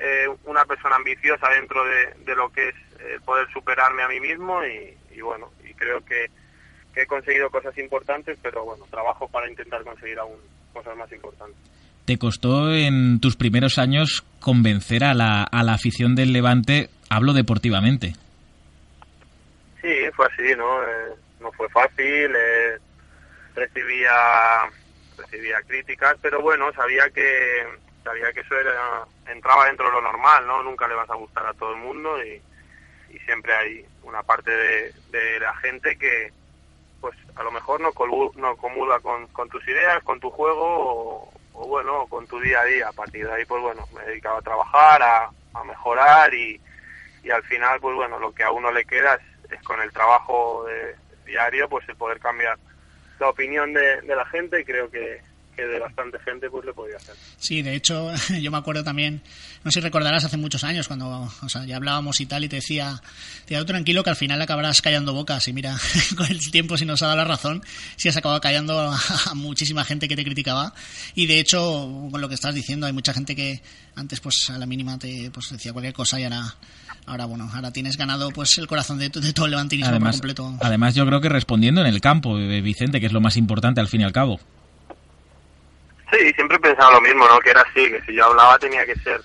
[0.00, 4.20] eh, una persona ambiciosa dentro de, de lo que es el poder superarme a mí
[4.20, 6.26] mismo y, y bueno, y creo que
[6.94, 10.38] que he conseguido cosas importantes, pero bueno, trabajo para intentar conseguir aún
[10.72, 11.56] cosas más importantes.
[12.04, 16.88] ¿Te costó en tus primeros años convencer a la, a la afición del Levante?
[17.08, 18.14] Hablo deportivamente.
[19.80, 20.82] Sí, fue así, ¿no?
[20.82, 22.78] Eh, no fue fácil, eh,
[23.54, 24.10] recibía
[25.16, 27.66] recibía críticas, pero bueno, sabía que
[28.02, 30.62] sabía que eso era entraba dentro de lo normal, ¿no?
[30.62, 32.42] Nunca le vas a gustar a todo el mundo y,
[33.24, 36.32] siempre hay una parte de, la gente que,
[37.00, 37.90] pues a lo mejor no,
[38.36, 42.88] no comulga con, tus ideas, con tu juego o, bueno, con tu día a día.
[42.88, 46.60] A partir de ahí, pues bueno, me dedicaba a trabajar, a, a mejorar y,
[47.22, 49.92] y, al final, pues bueno, lo que a uno le queda es, es con el
[49.92, 52.58] trabajo de, diario, pues el poder cambiar
[53.20, 55.20] la opinión de la gente y creo que,
[55.60, 57.14] que de bastante gente pues le podía hacer.
[57.38, 59.20] Sí, de hecho, yo me acuerdo también,
[59.62, 62.48] no sé si recordarás hace muchos años cuando o sea, ya hablábamos y tal y
[62.48, 63.00] te decía,
[63.44, 65.76] te digo tranquilo que al final acabarás callando bocas y mira,
[66.16, 67.62] con el tiempo si nos ha dado la razón,
[67.96, 70.72] si has acabado callando a, a, muchísima gente que te criticaba
[71.14, 71.60] y de hecho,
[72.10, 73.60] con lo que estás diciendo, hay mucha gente que
[73.96, 76.54] antes pues a la mínima te pues decía cualquier cosa y ahora
[77.06, 80.34] ahora bueno, ahora tienes ganado pues el corazón de, de todo el levantinismo además, por
[80.34, 80.58] completo.
[80.60, 83.88] Además yo creo que respondiendo en el campo, Vicente, que es lo más importante al
[83.88, 84.40] fin y al cabo.
[86.12, 87.38] Sí, siempre he pensado lo mismo, ¿no?
[87.40, 89.20] Que era así, que si yo hablaba tenía que ser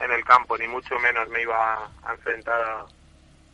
[0.00, 2.86] en el campo, ni mucho menos me iba a enfrentar a,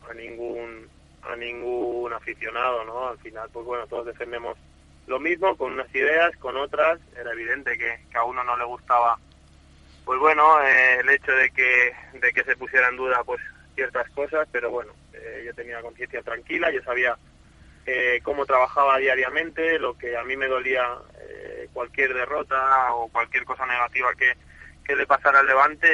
[0.09, 0.87] a ningún
[1.23, 3.09] a ningún aficionado, ¿no?
[3.09, 4.57] Al final, pues bueno, todos defendemos
[5.07, 6.99] lo mismo, con unas ideas, con otras.
[7.19, 9.17] Era evidente que, que a uno no le gustaba,
[10.05, 13.41] pues bueno, eh, el hecho de que de que se pusiera en duda, pues
[13.75, 17.17] ciertas cosas, pero bueno, eh, yo tenía conciencia tranquila, yo sabía
[17.87, 20.83] eh, cómo trabajaba diariamente, lo que a mí me dolía
[21.21, 24.33] eh, cualquier derrota o cualquier cosa negativa que,
[24.83, 25.87] que le pasara al Levante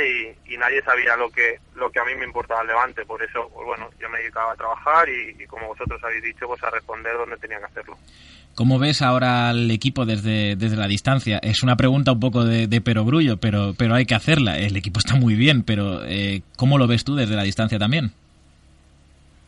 [0.46, 3.50] y, nadie sabía lo que lo que a mí me importaba al Levante, por eso
[3.54, 6.70] pues bueno, yo me dedicaba a trabajar y, y como vosotros habéis dicho, pues a
[6.70, 7.98] responder donde tenía que hacerlo.
[8.56, 11.40] ¿Cómo ves ahora al equipo desde, desde la distancia?
[11.40, 14.58] Es una pregunta un poco de, de perogrullo, pero, pero hay que hacerla.
[14.58, 18.14] El equipo está muy bien, pero eh, ¿cómo lo ves tú desde la distancia también?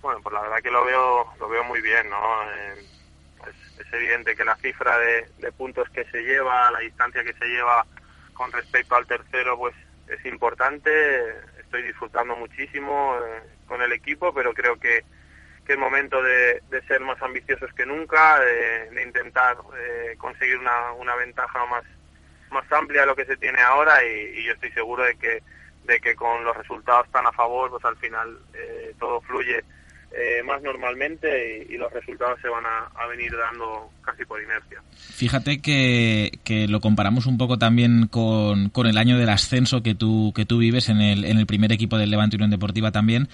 [0.05, 2.43] Bueno, pues la verdad que lo veo, lo veo muy bien, ¿no?
[2.51, 2.75] Eh,
[3.79, 7.83] es, evidente que la cifra de, puntos que se lleva, la distancia que se lleva
[8.35, 9.73] con respecto al tercero, pues
[10.07, 10.91] es importante.
[11.59, 15.03] Estoy disfrutando muchísimo eh, con el equipo, pero creo que
[15.65, 21.15] que es momento de, ser más ambiciosos que nunca, de, intentar eh, conseguir una, una,
[21.15, 21.83] ventaja más,
[22.51, 25.41] más amplia de lo que se tiene ahora y, yo estoy seguro de que,
[25.85, 28.37] de que con los resultados tan a favor, pues al final
[28.99, 29.63] todo fluye
[30.11, 34.41] eh, más normalmente y, y, los resultados se van a, a, venir dando casi por
[34.41, 34.81] inercia.
[34.95, 39.95] Fíjate que, que lo comparamos un poco también con, con, el año del ascenso que
[39.95, 43.27] tú, que tú vives en el, en el primer equipo del Levante Unión Deportiva también.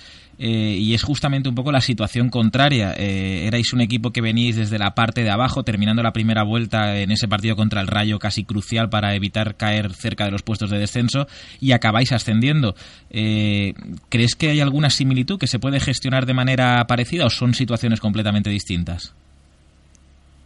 [0.43, 2.95] Eh, y es justamente un poco la situación contraria.
[2.97, 6.97] Eh, erais un equipo que venís desde la parte de abajo, terminando la primera vuelta
[6.97, 10.71] en ese partido contra el Rayo casi crucial para evitar caer cerca de los puestos
[10.71, 11.27] de descenso
[11.59, 12.75] y acabáis ascendiendo.
[13.11, 13.73] Eh,
[14.09, 17.99] ¿Crees que hay alguna similitud que se puede gestionar de manera parecida o son situaciones
[17.99, 19.13] completamente distintas?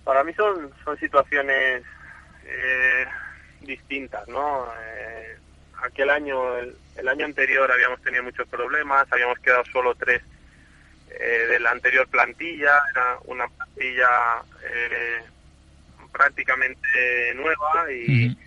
[0.04, 1.84] Para mí son, son situaciones
[2.45, 3.06] eh,
[3.62, 4.67] distintas, ¿no?
[4.80, 5.38] Eh,
[5.84, 10.21] aquel año, el, el, año anterior habíamos tenido muchos problemas, habíamos quedado solo tres
[11.10, 14.08] eh, de la anterior plantilla, era una plantilla
[16.12, 18.38] prácticamente nueva y, uh -huh.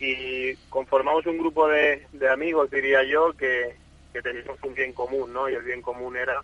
[0.00, 3.76] y, conformamos un grupo de, de amigos, diría yo, que,
[4.12, 5.48] que teníamos un bien común, ¿no?
[5.48, 6.42] Y el bien común era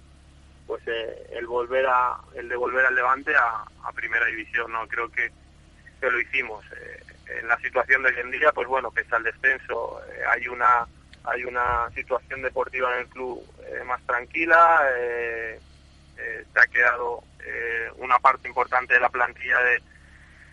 [0.70, 5.11] pues eh, el volver a el de volver al Levante a, primera división no creo
[5.11, 5.28] que,
[6.00, 6.64] que lo hicimos.
[6.76, 7.02] Eh,
[7.40, 10.87] en la situación de hoy en día pues bueno pese al descenso eh, hay una
[11.24, 13.42] hay una situación deportiva en el club
[13.85, 14.80] más tranquila
[16.16, 17.22] se ha quedado
[17.98, 19.83] una parte importante de la plantilla de,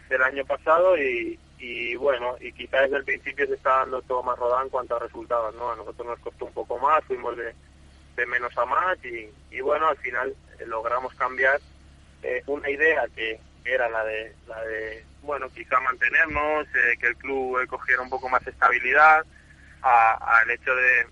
[0.10, 4.24] del año pasado y, y bueno y quizá desde el principio se está dando todo
[4.24, 7.38] más rodado en cuanto a resultados no a nosotros nos costó un poco más fuimos
[7.38, 7.54] de
[8.18, 11.62] de menos a más y, y bueno al final eh, logramos cambiar
[12.24, 17.18] eh, una idea que, era la de la de bueno quizá mantenernos eh, que el
[17.18, 19.26] club cogiera un poco más estabilidad
[19.82, 21.06] al hecho de,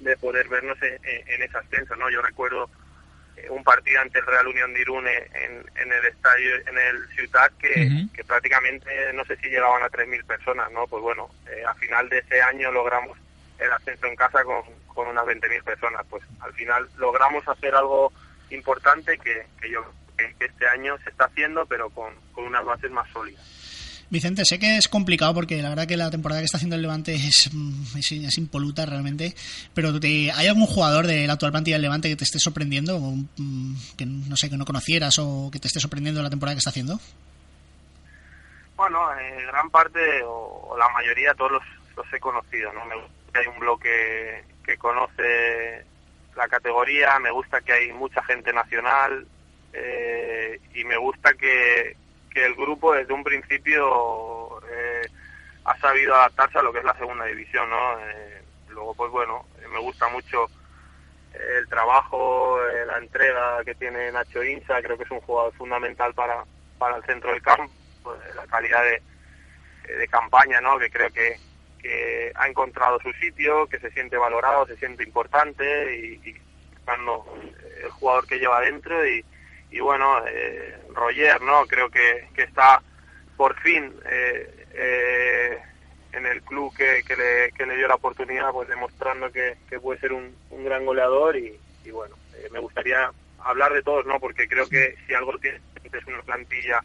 [0.00, 2.70] de poder vernos en, en, ese ascenso no yo recuerdo
[3.50, 7.52] un partido ante el Real Unión de Irún en, en el estadio en el Ciutat
[7.58, 8.12] que, uh -huh.
[8.12, 11.28] que prácticamente no sé si llegaban a 3.000 personas no pues bueno
[11.68, 13.18] a final de ese año logramos
[13.58, 14.64] el ascenso en casa con,
[14.94, 16.06] con unas 20.000 personas.
[16.08, 18.12] Pues al final logramos hacer algo
[18.50, 19.84] importante que, que yo
[20.16, 23.42] que, este año se está haciendo, pero con, con, unas bases más sólidas.
[24.10, 26.82] Vicente, sé que es complicado porque la verdad que la temporada que está haciendo el
[26.82, 27.50] Levante es,
[27.96, 29.34] es, es impoluta realmente,
[29.72, 32.96] pero te, ¿hay algún jugador de la actual plantilla del Levante que te esté sorprendiendo,
[32.96, 33.14] o,
[33.96, 36.70] que no sé, que no conocieras o que te esté sorprendiendo la temporada que está
[36.70, 37.00] haciendo?
[38.76, 41.62] Bueno, en gran parte o, o la mayoría todos los,
[41.96, 42.84] los he conocido, ¿no?
[42.84, 42.94] Me
[43.32, 45.84] que hay un bloque que conoce
[46.36, 49.26] la categoría, me gusta que hay mucha gente nacional
[49.72, 51.96] eh, y me gusta que,
[52.32, 55.08] que, el grupo desde un principio eh,
[55.64, 57.98] ha sabido adaptarse a lo que es la segunda división, ¿no?
[58.00, 60.46] Eh, luego, pues bueno, me gusta mucho
[61.32, 66.44] el trabajo, la entrega que tiene Nacho Insa, creo que es un jugador fundamental para,
[66.78, 67.72] para el centro del campo,
[68.04, 69.02] pues, la calidad de,
[69.94, 70.78] de campaña, ¿no?
[70.78, 71.36] Que creo que,
[71.84, 76.34] que ha encontrado su sitio, que se siente valorado, se siente importante y, y
[76.82, 77.26] cuando
[77.82, 79.22] el jugador que lleva adentro y,
[79.80, 81.66] bueno, eh, Roger, ¿no?
[81.66, 82.80] Creo que, que está
[83.36, 85.58] por fin eh, eh,
[86.14, 90.14] en el club que, que, le, dio la oportunidad, pues demostrando que, que puede ser
[90.14, 94.18] un, un gran goleador y, y bueno, eh, me gustaría hablar de todos, ¿no?
[94.20, 96.80] Porque creo que si algo tiene es una plantilla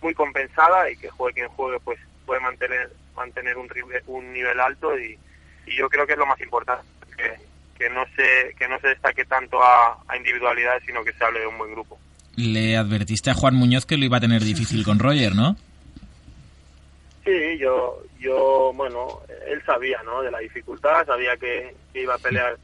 [0.00, 3.68] muy compensada y que juegue quien juegue, pues puede mantener mantener un,
[4.06, 5.18] un nivel alto y,
[5.66, 7.34] y, yo creo que es lo más importante que,
[7.78, 11.40] que no se que no se destaque tanto a, a, individualidades sino que se hable
[11.40, 11.98] de un buen grupo.
[12.36, 15.56] Le advertiste a Juan Muñoz que lo iba a tener difícil con Roger no
[17.24, 22.18] sí yo yo bueno él sabía no de la dificultad sabía que, que iba a
[22.18, 22.56] pelear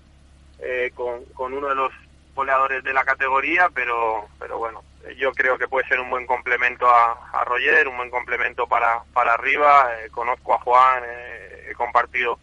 [0.60, 1.92] eh, con, con uno de los
[2.34, 4.82] goleadores de la categoría pero pero bueno
[5.16, 9.02] yo creo que puede ser un buen complemento a, a Roger, un buen complemento para,
[9.12, 9.90] para arriba.
[10.00, 12.38] Eh, conozco a Juan, eh, he compartido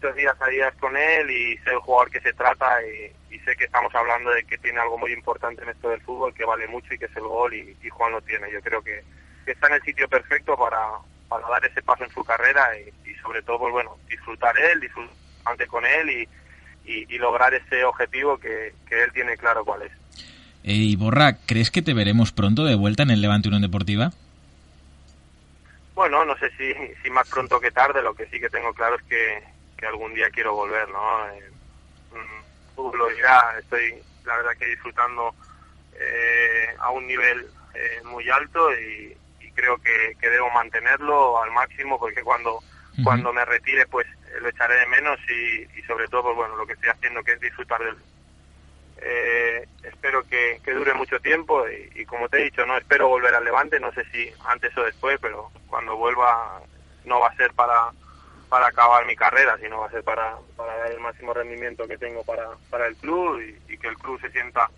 [0.00, 3.12] dos días a días con él y sé el jugador que se trata y,
[3.44, 6.44] sé que estamos hablando de que tiene algo muy importante en esto del fútbol, que
[6.44, 8.48] vale mucho y que es el gol y, Juan lo tiene.
[8.52, 9.02] Yo creo que,
[9.46, 10.80] está en el sitio perfecto para,
[11.28, 15.66] para dar ese paso en su carrera y, sobre todo, pues bueno, disfrutar él, disfrutar
[15.66, 16.28] con él y,
[16.84, 19.92] y, lograr ese objetivo que, que él tiene claro cuál es.
[20.64, 24.12] Eh, y Borra, ¿crees que te veremos pronto de vuelta en el Levante Unión Deportiva?
[25.94, 28.96] Bueno, no sé si, si más pronto que tarde, lo que sí que tengo claro
[28.96, 29.42] es que,
[29.76, 31.28] que algún día quiero volver, ¿no?
[31.30, 31.50] Eh,
[32.12, 33.94] mm, lo dirá, estoy
[34.24, 35.34] la verdad que disfrutando
[35.98, 41.50] eh, a un nivel eh, muy alto y, y creo que, que, debo mantenerlo al
[41.50, 43.04] máximo porque cuando, uh -huh.
[43.04, 44.06] cuando me retire pues
[44.40, 47.32] lo echaré de menos y, y, sobre todo pues bueno lo que estoy haciendo que
[47.32, 47.96] es disfrutar del
[49.02, 49.61] eh,
[50.60, 53.92] que, dure mucho tiempo y, como te he dicho no espero volver al Levante no
[53.92, 56.60] sé si antes o después pero cuando vuelva
[57.04, 57.90] no va a ser para
[58.48, 62.22] para acabar mi carrera sino va a ser para, dar el máximo rendimiento que tengo
[62.24, 64.70] para, para el club y, que el club se sienta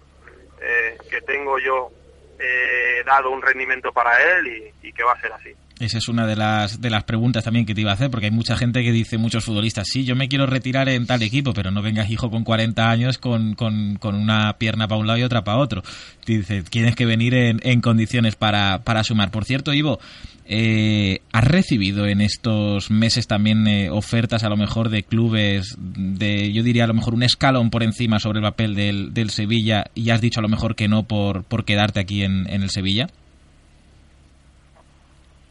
[0.60, 1.90] eh, que tengo yo
[2.38, 5.54] eh, dado un rendimiento para él y, que va a ser así.
[5.80, 8.26] Esa es una de las, de las preguntas también que te iba a hacer, porque
[8.26, 11.52] hay mucha gente que dice, muchos futbolistas, sí, yo me quiero retirar en tal equipo,
[11.52, 15.18] pero no vengas hijo con 40 años con, con, con una pierna para un lado
[15.18, 15.82] y otra para otro.
[16.26, 19.32] Dice, tienes que venir en, en condiciones para, para sumar.
[19.32, 19.98] Por cierto, Ivo,
[20.46, 26.52] eh, ¿Has recibido en estos meses también eh, ofertas a lo mejor de clubes de,
[26.52, 29.86] yo diría a lo mejor un escalón por encima sobre el papel del, del Sevilla
[29.94, 32.70] y has dicho a lo mejor que no por, por quedarte aquí en, en el
[32.70, 33.08] Sevilla?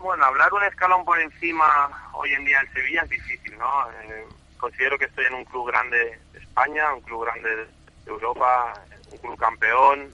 [0.03, 3.89] Bueno, hablar un escalón por encima hoy en día en Sevilla es difícil, ¿no?
[3.89, 4.25] Eh,
[4.57, 7.67] considero que estoy en un club grande de España, un club grande de
[8.05, 8.73] Europa,
[9.11, 10.13] un club campeón,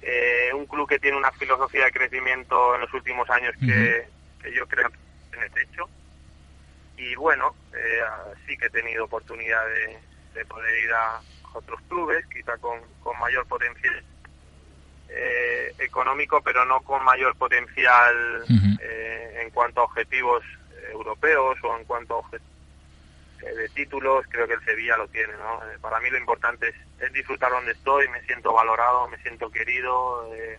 [0.00, 3.68] eh, un club que tiene una filosofía de crecimiento en los últimos años que, uh
[3.68, 4.42] -huh.
[4.42, 4.98] que yo creo que
[5.32, 5.86] tiene techo.
[6.96, 8.00] Y bueno, eh,
[8.46, 9.98] sí que he tenido oportunidad de,
[10.32, 11.20] de, poder ir a
[11.52, 14.02] otros clubes, quizá con, con mayor potencial
[15.08, 18.78] eh, económico, pero no con mayor potencial uh -huh.
[19.42, 20.44] en cuanto a objetivos
[20.92, 22.58] europeos o en cuanto a objetivos
[23.40, 25.62] de títulos, creo que el Sevilla lo tiene, ¿no?
[25.70, 29.50] Eh, para mí lo importante es, es, disfrutar donde estoy, me siento valorado, me siento
[29.50, 30.58] querido, eh,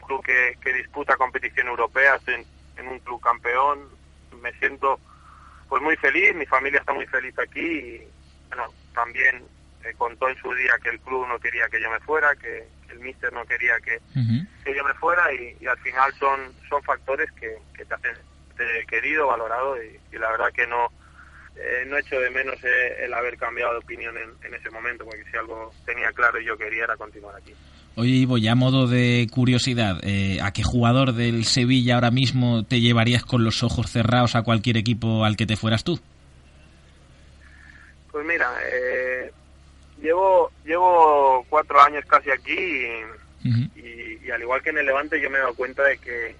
[0.00, 2.46] un club que, que, disputa competición europea, estoy en,
[2.78, 3.88] en, un club campeón,
[4.40, 4.98] me siento
[5.68, 8.08] pues muy feliz, mi familia está muy feliz aquí y
[8.48, 9.44] bueno, también
[9.84, 12.68] eh, contó en su día que el club no quería que yo me fuera, que
[12.90, 14.46] el míster no quería que, uh -huh.
[14.64, 18.16] que yo me fuera y, y, al final son, son factores que, que te hacen
[18.88, 20.90] querido, valorado y, y la verdad que no
[21.56, 25.04] eh, no echo de menos eh, el haber cambiado de opinión en, en, ese momento,
[25.06, 27.52] porque si algo tenía claro y yo quería era continuar aquí.
[27.94, 32.64] Oye, Ivo, ya a modo de curiosidad, eh, ¿a qué jugador del Sevilla ahora mismo
[32.64, 35.98] te llevarías con los ojos cerrados a cualquier equipo al que te fueras tú?
[38.12, 38.50] Pues mira,
[40.00, 43.08] llevo llevo cuatro años casi aquí y, uh
[43.44, 43.70] -huh.
[43.76, 46.36] y, y, al igual que en el Levante yo me he dado cuenta de que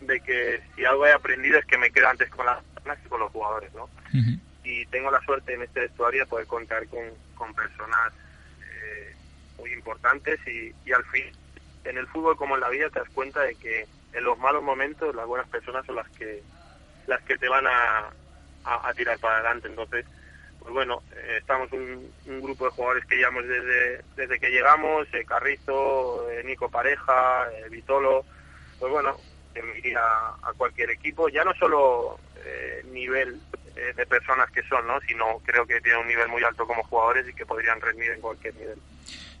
[0.00, 3.08] de que si algo he aprendido es que me quedo antes con las personas que
[3.08, 3.84] con los jugadores, ¿no?
[3.84, 4.40] Uh -huh.
[4.64, 7.04] Y tengo la suerte en este vestuario de poder contar con,
[7.34, 8.12] con personas
[8.64, 9.14] eh,
[9.58, 11.26] muy importantes y, y al fin,
[11.84, 14.62] en el fútbol como en la vida te das cuenta de que en los malos
[14.62, 16.42] momentos las buenas personas son las que
[17.06, 18.10] las que te van a,
[18.64, 19.68] a, a tirar para adelante.
[19.68, 20.04] Entonces,
[20.62, 25.06] pues bueno, eh, estamos un, un, grupo de jugadores que llevamos desde, desde que llegamos,
[25.12, 28.24] eh, Carrizo, eh, Nico Pareja, Vitolo,
[28.78, 29.16] pues bueno,
[29.60, 33.38] me iría a cualquier equipo, ya no solo eh, nivel
[33.76, 35.00] eh, de personas que son, ¿no?
[35.06, 38.20] sino creo que tienen un nivel muy alto como jugadores y que podrían rendir en
[38.20, 38.78] cualquier nivel.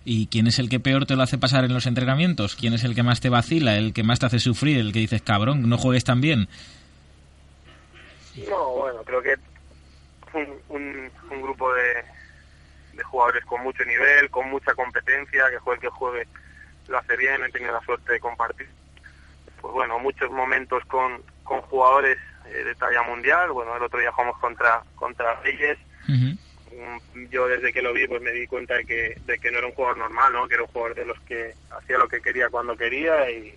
[0.04, 2.56] ¿Y quién es el que peor te lo hace pasar en los entrenamientos?
[2.56, 4.98] ¿Quién es el que más te vacila, el que más te hace sufrir, el que
[4.98, 6.48] dices, cabrón, no juegues tan bien?
[8.48, 9.34] No, bueno, creo que
[10.34, 12.04] un, un, un grupo de,
[12.94, 16.28] de jugadores con mucho nivel, con mucha competencia, que juegue el que juegue
[16.88, 18.68] lo hace bien, he tenido la suerte de compartir
[19.60, 23.52] pues bueno, muchos momentos con, con jugadores eh, de talla mundial.
[23.52, 25.78] Bueno, el otro día jugamos contra, contra Reyes.
[26.08, 26.38] Uh -huh.
[27.30, 29.68] Yo desde que lo vi pues me di cuenta de que, de que no era
[29.68, 30.48] un jugador normal, ¿no?
[30.48, 33.56] Que era un jugador de los que hacía lo que quería cuando quería y,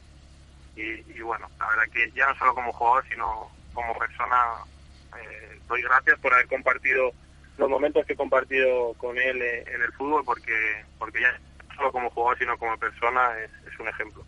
[0.76, 0.84] y,
[1.16, 4.38] y bueno, la verdad que ya no solo como jugador, sino como persona,
[5.18, 7.12] eh, doy gracias por haber compartido
[7.58, 11.76] los momentos que he compartido con él eh, en el fútbol porque, porque ya no
[11.76, 14.24] solo como jugador, sino como persona es, es un ejemplo.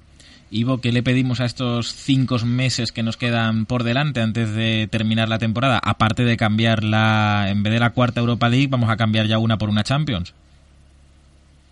[0.50, 4.88] Ivo, ¿qué le pedimos a estos cinco meses que nos quedan por delante antes de
[4.90, 5.80] terminar la temporada?
[5.84, 9.40] Aparte de cambiar la, en vez de la cuarta Europa League, vamos a cambiar ya
[9.40, 10.34] una por una Champions.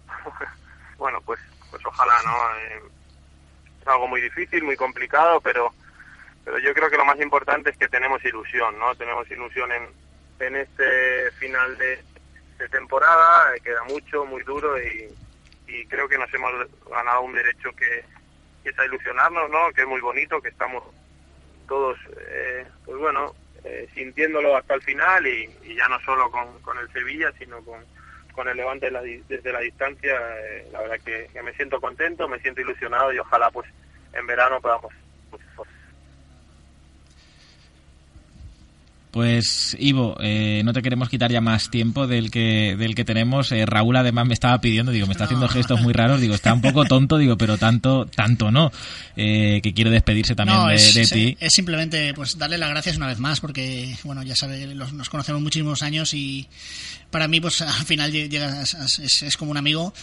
[0.98, 1.40] bueno, pues,
[1.72, 2.32] pues ojalá, ¿no?
[2.60, 2.82] Eh,
[3.82, 5.74] es algo muy difícil, muy complicado, pero,
[6.46, 8.96] pero yo creo que lo más importante es que tenemos ilusión, ¿no?
[8.96, 9.90] Tenemos ilusión en,
[10.40, 12.00] en este final de,
[12.72, 15.14] temporada, eh, queda mucho, muy duro y,
[15.90, 16.52] creo que nos hemos
[16.90, 18.06] ganado un derecho que
[18.66, 19.72] que es a ilusionarnos, ¿no?
[19.74, 20.84] Que es muy bonito, que estamos
[21.68, 21.98] todos,
[22.30, 27.32] eh, pues bueno, eh, sintiéndolo hasta el final y, ya no solo con, el Sevilla,
[27.38, 27.86] sino con,
[28.34, 28.90] con el Levante
[29.30, 33.52] desde la distancia, eh, la verdad que me siento contento, me siento ilusionado y ojalá
[33.52, 33.70] pues
[34.14, 34.92] en verano podamos
[35.30, 35.70] pues, pues,
[39.16, 43.50] Pues Ivo, eh, no te queremos quitar ya más tiempo del que del que tenemos.
[43.54, 46.54] Eh, Raúl además me estaba pidiendo, digo, me está haciendo gestos muy raros, digo, está
[46.54, 48.74] un poco tonto, digo, pero tanto tanto no,
[49.16, 51.38] eh, que quiere despedirse también No, de, es, de es- ti.
[51.40, 55.08] es simplemente pues darle las gracias una vez más porque bueno ya sabe los- nos
[55.10, 56.50] conocemos muchísimos años y
[57.10, 59.94] para mí pues al final lle- llega es, es- es como un amigo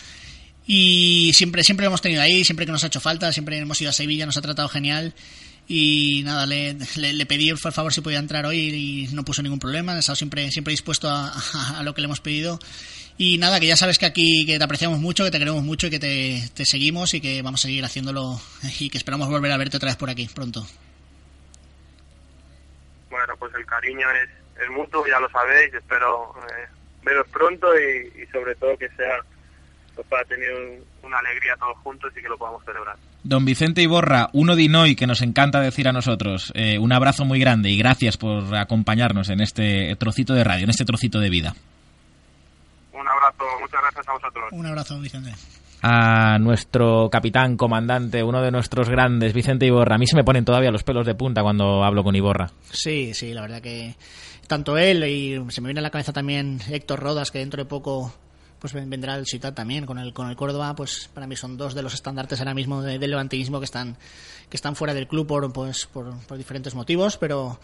[0.66, 3.78] y siempre siempre lo hemos tenido ahí siempre que nos ha hecho falta siempre hemos
[3.82, 5.12] ido a Sevilla nos ha tratado genial
[5.68, 8.58] y nada le, le, le pedí por favor si podía entrar hoy
[9.08, 9.92] y no puso ningún problema.
[9.94, 12.58] Ha estado siempre siempre dispuesto a, lo que le hemos pedido.
[13.18, 15.86] Y nada, que ya sabes que aquí que te apreciamos mucho, que te queremos mucho
[15.86, 18.40] y que te, seguimos y que vamos a seguir haciéndolo
[18.80, 20.66] y que esperamos volver a verte otra vez por aquí pronto.
[23.10, 26.66] bueno, pues el cariño es, es mutuo, ya lo sabéis, espero eh,
[27.04, 29.18] veros pronto y, y sobre todo que sea
[29.94, 32.96] pues, para tener un- una alegría todos juntos y que lo podamos celebrar.
[33.24, 37.24] Don Vicente Iborra, uno de Inoi que nos encanta decir a nosotros, eh, un abrazo
[37.24, 41.30] muy grande y gracias por acompañarnos en este trocito de radio, en este trocito de
[41.30, 41.54] vida.
[42.92, 44.44] Un abrazo, muchas gracias a vosotros.
[44.52, 45.32] Un abrazo, Vicente.
[45.82, 49.96] a nuestro capitán, comandante, uno de nuestros grandes, Vicente Iborra.
[49.96, 52.50] A mí se me ponen todavía los pelos de punta cuando hablo con Iborra.
[52.70, 53.96] Sí, sí, la verdad que
[54.46, 57.68] tanto él y se me viene a la cabeza también Héctor Rodas, que dentro de
[57.68, 58.12] poco
[58.62, 59.84] pues ven- vendrá el Ciutat también.
[59.84, 62.80] Con el con el Córdoba, pues para mí son dos de los estandartes ahora mismo
[62.80, 63.96] de- del levantinismo que están
[64.48, 67.58] que están fuera del club por pues por, por diferentes motivos, pero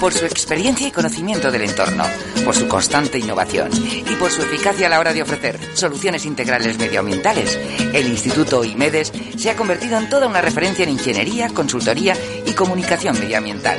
[0.00, 2.04] Por su experiencia y conocimiento del entorno,
[2.44, 6.78] por su constante innovación y por su eficacia a la hora de ofrecer soluciones integrales
[6.78, 7.58] medioambientales,
[7.92, 13.18] el Instituto IMEDES se ha convertido en toda una referencia en ingeniería, consultoría y comunicación
[13.18, 13.78] medioambiental.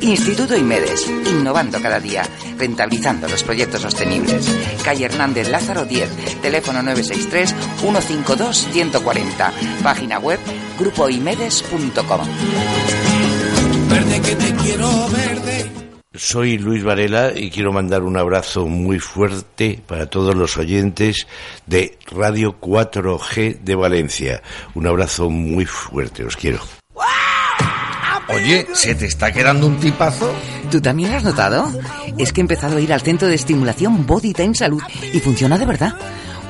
[0.00, 2.22] Instituto IMEDES, innovando cada día,
[2.56, 4.48] rentabilizando los proyectos sostenibles.
[4.84, 10.38] Calle Hernández Lázaro 10, teléfono 963-152-140, página web
[10.78, 12.20] grupoimedes.com.
[13.88, 15.70] Verde que te quiero verde.
[16.14, 21.26] Soy Luis Varela y quiero mandar un abrazo muy fuerte para todos los oyentes
[21.66, 24.42] de Radio 4G de Valencia.
[24.74, 26.60] Un abrazo muy fuerte, os quiero.
[28.28, 30.32] Oye, ¿se te está quedando un tipazo?
[30.70, 31.66] ¿Tú también lo has notado?
[32.18, 35.56] Es que he empezado a ir al centro de estimulación Body Time Salud y funciona
[35.56, 35.94] de verdad.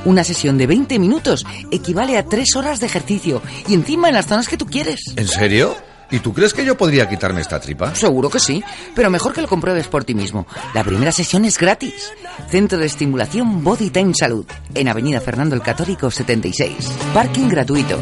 [0.05, 4.27] Una sesión de 20 minutos equivale a 3 horas de ejercicio y encima en las
[4.27, 5.01] zonas que tú quieres.
[5.15, 5.75] ¿En serio?
[6.11, 7.93] ¿Y tú crees que yo podría quitarme esta tripa?
[7.93, 8.63] Seguro que sí,
[8.95, 10.47] pero mejor que lo compruebes por ti mismo.
[10.73, 12.11] La primera sesión es gratis.
[12.49, 16.73] Centro de estimulación Body Time Salud, en Avenida Fernando el Católico 76.
[17.13, 17.99] Parking gratuito.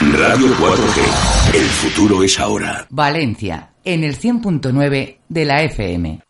[0.00, 1.35] Radio 4G.
[1.56, 2.86] El futuro es ahora.
[2.90, 6.25] Valencia, en el 100.9 de la FM.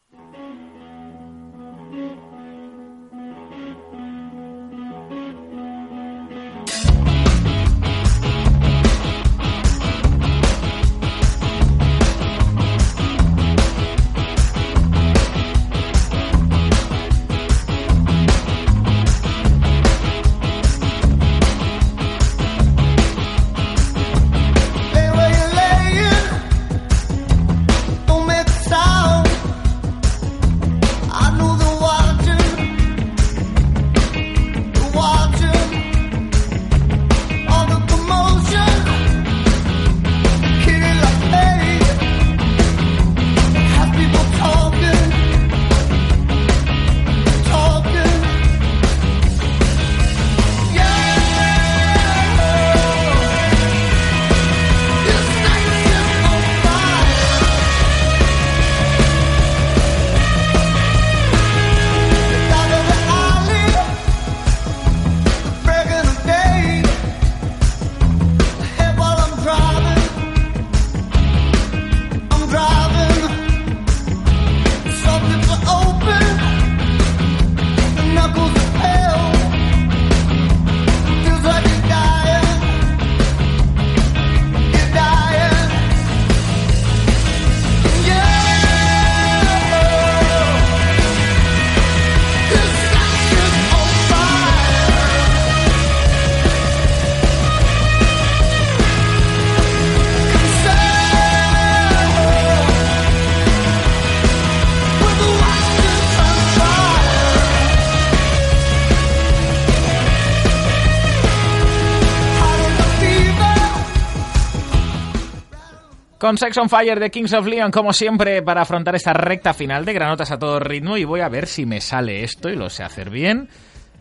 [116.27, 119.85] Con Sex on Fire de Kings of Leon, como siempre, para afrontar esta recta final
[119.85, 120.97] de granotas a todo ritmo.
[120.97, 123.49] Y voy a ver si me sale esto y lo sé hacer bien,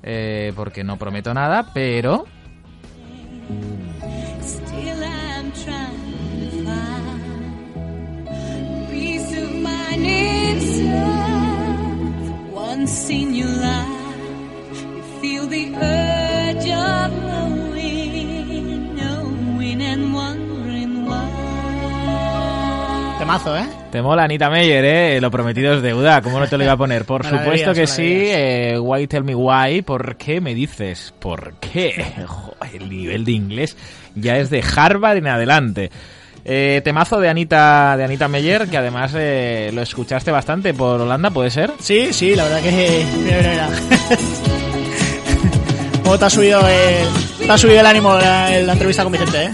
[0.02, 2.26] eh, porque no prometo nada, pero.
[23.26, 23.66] Temazo, ¿eh?
[23.92, 25.20] Te mola Anita Meyer, ¿eh?
[25.20, 26.22] Lo prometido es deuda.
[26.22, 27.06] ¿Cómo no te lo iba a poner?
[27.06, 28.04] Por supuesto que sí.
[28.06, 29.82] Eh, why tell me why?
[29.82, 31.12] ¿Por qué me dices?
[31.18, 32.06] ¿Por qué?
[32.28, 33.78] Joder, el nivel de inglés
[34.14, 35.90] ya es de Harvard en adelante.
[36.46, 41.32] Eh, temazo de Anita de Anita Meyer, que además eh, lo escuchaste bastante por Holanda,
[41.32, 41.72] ¿puede ser?
[41.80, 43.06] Sí, sí, la verdad que...
[43.24, 43.70] Mira, mira, mira.
[46.04, 47.08] ¿Cómo te ha subido el,
[47.40, 49.52] te ha subido el ánimo la, la entrevista con Vicente, eh?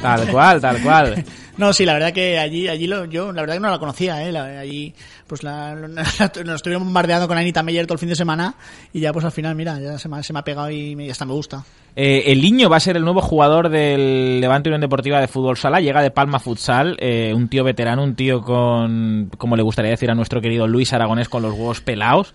[0.00, 1.24] Tal cual, tal cual.
[1.60, 4.26] No, sí, la verdad que allí, allí lo, yo la verdad que no la conocía,
[4.26, 4.32] ¿eh?
[4.32, 4.94] La- allí
[5.26, 8.54] pues la, la- nos estuvieron bombardeando con Anita Meyer todo el fin de semana
[8.94, 11.10] y ya pues al final, mira, ya se me, se me ha pegado y me,
[11.10, 11.62] hasta me gusta.
[11.94, 15.58] Eh, el Niño va a ser el nuevo jugador del Levante Unión Deportiva de Fútbol
[15.58, 15.80] Sala.
[15.82, 20.10] Llega de Palma Futsal, eh, un tío veterano, un tío con, como le gustaría decir
[20.10, 22.32] a nuestro querido Luis Aragonés, con los huevos pelados.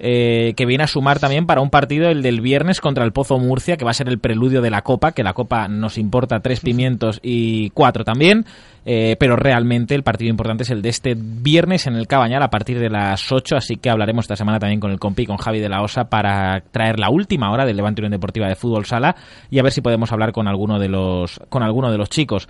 [0.00, 3.38] Eh, que viene a sumar también para un partido el del viernes contra el Pozo
[3.38, 6.40] Murcia, que va a ser el preludio de la Copa, que la Copa nos importa
[6.40, 8.46] tres pimientos y cuatro también,
[8.86, 12.50] eh, pero realmente el partido importante es el de este viernes en el Cabañal a
[12.50, 15.60] partir de las 8, así que hablaremos esta semana también con el compi, con Javi
[15.60, 19.16] de la Osa, para traer la última hora del Levante Unión Deportiva de Fútbol Sala
[19.50, 22.48] y a ver si podemos hablar con alguno de los, con alguno de los chicos.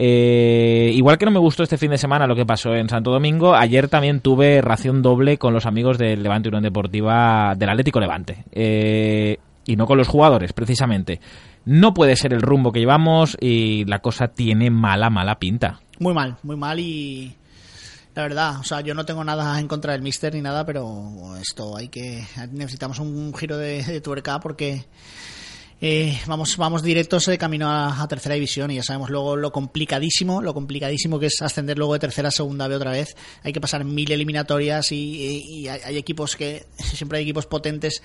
[0.00, 3.10] Eh, igual que no me gustó este fin de semana lo que pasó en Santo
[3.10, 7.98] Domingo, ayer también tuve ración doble con los amigos del Levante Unión Deportiva del Atlético
[7.98, 8.44] Levante.
[8.52, 11.20] Eh, y no con los jugadores, precisamente.
[11.64, 15.80] No puede ser el rumbo que llevamos y la cosa tiene mala, mala pinta.
[15.98, 17.34] Muy mal, muy mal y
[18.14, 21.36] la verdad, o sea, yo no tengo nada en contra del Mister ni nada, pero
[21.40, 24.84] esto hay que necesitamos un giro de, de tuerca porque
[25.80, 30.42] eh, vamos vamos directos de camino a, tercera división y ya sabemos luego lo complicadísimo,
[30.42, 33.16] lo complicadísimo que es ascender luego de tercera a segunda B otra vez.
[33.42, 38.02] Hay que pasar mil eliminatorias y, hay, equipos que siempre hay equipos potentes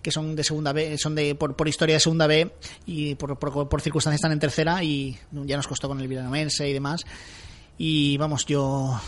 [0.00, 2.52] que son de segunda B, son de por, historia de segunda B
[2.86, 6.68] y por, por, por circunstancias están en tercera y ya nos costó con el Villaramense
[6.68, 7.04] y demás.
[7.78, 9.00] Y vamos, yo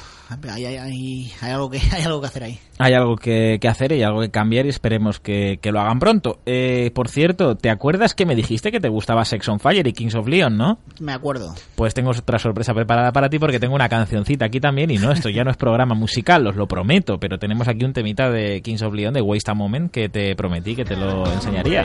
[0.49, 2.59] hay, hay, hay, hay algo que hay algo que hacer ahí.
[2.79, 5.99] Hay algo que, que hacer y algo que cambiar y esperemos que, que lo hagan
[5.99, 6.41] pronto.
[6.47, 9.93] Eh, por cierto, ¿te acuerdas que me dijiste que te gustaba Sex on Fire y
[9.93, 10.79] Kings of Leon, no?
[11.01, 11.55] Me acuerdo.
[11.75, 15.13] Pues tengo otra sorpresa preparada para ti porque tengo una cancioncita aquí también y no,
[15.13, 18.63] esto ya no es programa musical, os lo prometo, pero tenemos aquí un temita de
[18.63, 21.85] Kings of Leon de Waste a Moment que te prometí que te lo enseñaría.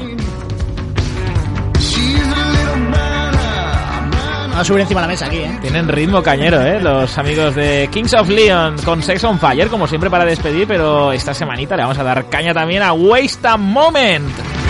[4.60, 5.58] A subir encima de la mesa aquí, ¿eh?
[5.62, 6.80] Tienen ritmo cañero, ¿eh?
[6.80, 11.12] Los amigos de Kings of Leon con Sex on Fire, como siempre para despedir, pero
[11.12, 14.65] esta semanita le vamos a dar caña también a Waste a Moment.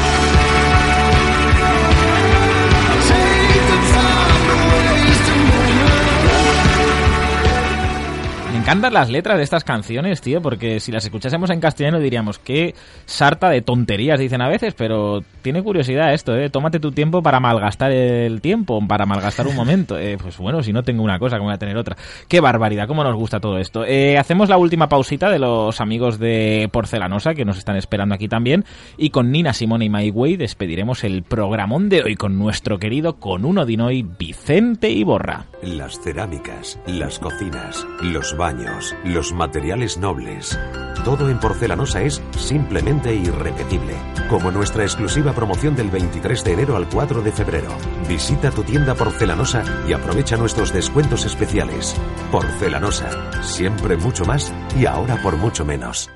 [8.65, 12.73] Encantan las letras de estas canciones, tío, porque si las escuchásemos en castellano diríamos que
[13.05, 16.49] sarta de tonterías dicen a veces, pero tiene curiosidad esto, ¿eh?
[16.49, 19.99] Tómate tu tiempo para malgastar el tiempo, para malgastar un momento.
[19.99, 21.95] Eh, pues bueno, si no tengo una cosa, ¿cómo voy a tener otra?
[22.27, 23.85] Qué barbaridad, cómo nos gusta todo esto.
[23.85, 28.27] Eh, hacemos la última pausita de los amigos de Porcelanosa que nos están esperando aquí
[28.27, 28.65] también
[28.97, 33.17] y con Nina Simone y My Way despediremos el programón de hoy con nuestro querido
[33.17, 35.45] con uno de hoy Vicente Iborra.
[35.61, 38.54] Las cerámicas, las cocinas, los baños,
[39.03, 40.57] los materiales nobles.
[41.03, 43.95] Todo en porcelanosa es simplemente irrepetible.
[44.29, 47.69] Como nuestra exclusiva promoción del 23 de enero al 4 de febrero.
[48.07, 51.95] Visita tu tienda porcelanosa y aprovecha nuestros descuentos especiales.
[52.31, 56.09] Porcelanosa, siempre mucho más y ahora por mucho menos.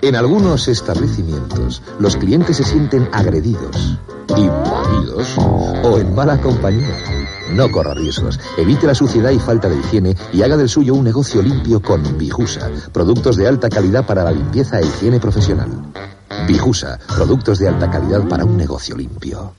[0.00, 3.98] En algunos establecimientos, los clientes se sienten agredidos,
[4.36, 5.36] invadidos
[5.82, 7.37] o en mala compañía.
[7.52, 8.38] No corra riesgos.
[8.56, 12.18] Evite la suciedad y falta de higiene y haga del suyo un negocio limpio con
[12.18, 12.70] Bijusa.
[12.92, 15.68] Productos de alta calidad para la limpieza e higiene profesional.
[16.46, 16.98] Bijusa.
[17.14, 19.57] Productos de alta calidad para un negocio limpio.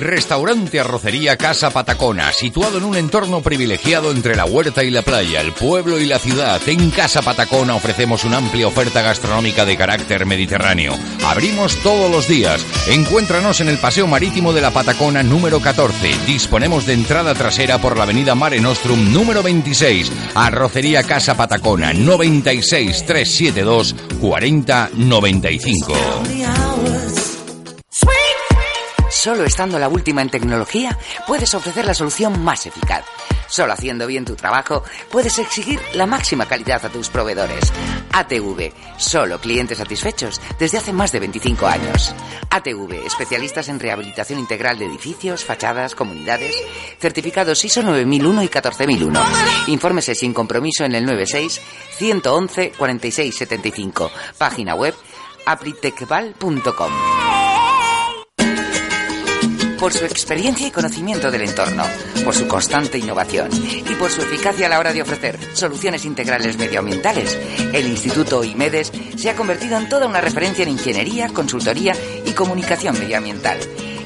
[0.00, 5.40] Restaurante Arrocería Casa Patacona, situado en un entorno privilegiado entre la huerta y la playa,
[5.40, 6.60] el pueblo y la ciudad.
[6.66, 10.94] En Casa Patacona ofrecemos una amplia oferta gastronómica de carácter mediterráneo.
[11.26, 12.64] Abrimos todos los días.
[12.88, 16.14] Encuéntranos en el Paseo Marítimo de la Patacona número 14.
[16.26, 20.10] Disponemos de entrada trasera por la avenida Mare Nostrum número 26.
[20.34, 25.92] Arrocería Casa Patacona 96 372 40 95.
[29.22, 30.98] Solo estando la última en tecnología,
[31.28, 33.04] puedes ofrecer la solución más eficaz.
[33.46, 37.72] Solo haciendo bien tu trabajo, puedes exigir la máxima calidad a tus proveedores.
[38.10, 42.12] ATV, solo clientes satisfechos desde hace más de 25 años.
[42.50, 46.56] ATV, especialistas en rehabilitación integral de edificios, fachadas, comunidades,
[46.98, 49.20] certificados ISO 9001 y 14001.
[49.68, 51.60] Infórmese sin compromiso en el 96
[51.96, 54.10] 111 46 75.
[54.36, 54.96] Página web
[55.46, 57.51] apritecval.com.
[59.82, 61.82] Por su experiencia y conocimiento del entorno,
[62.24, 66.56] por su constante innovación y por su eficacia a la hora de ofrecer soluciones integrales
[66.56, 67.36] medioambientales,
[67.72, 72.96] el Instituto IMEDES se ha convertido en toda una referencia en ingeniería, consultoría y comunicación
[72.96, 73.58] medioambiental.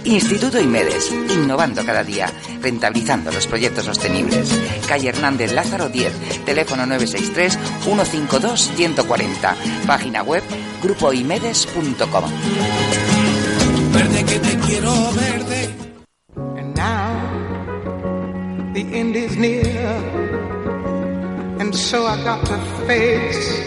[0.05, 4.49] Instituto Imedes, innovando cada día, rentabilizando los proyectos sostenibles.
[4.89, 9.55] Calle Hernández Lázaro 10, teléfono 963-152-140,
[9.87, 10.43] página web
[10.83, 13.16] grupoimedes.com.
[13.97, 15.61] Verde que te quiero verde.
[16.59, 17.15] And now
[18.75, 19.89] the end is near.
[21.61, 23.67] And so I got to face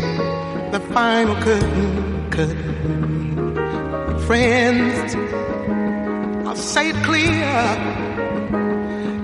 [0.71, 3.55] the final curtain, curtain.
[4.27, 5.15] Friends,
[6.47, 7.49] I'll say it clear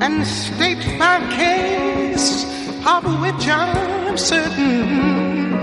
[0.01, 2.45] and state my case
[2.83, 5.53] of which I'm certain.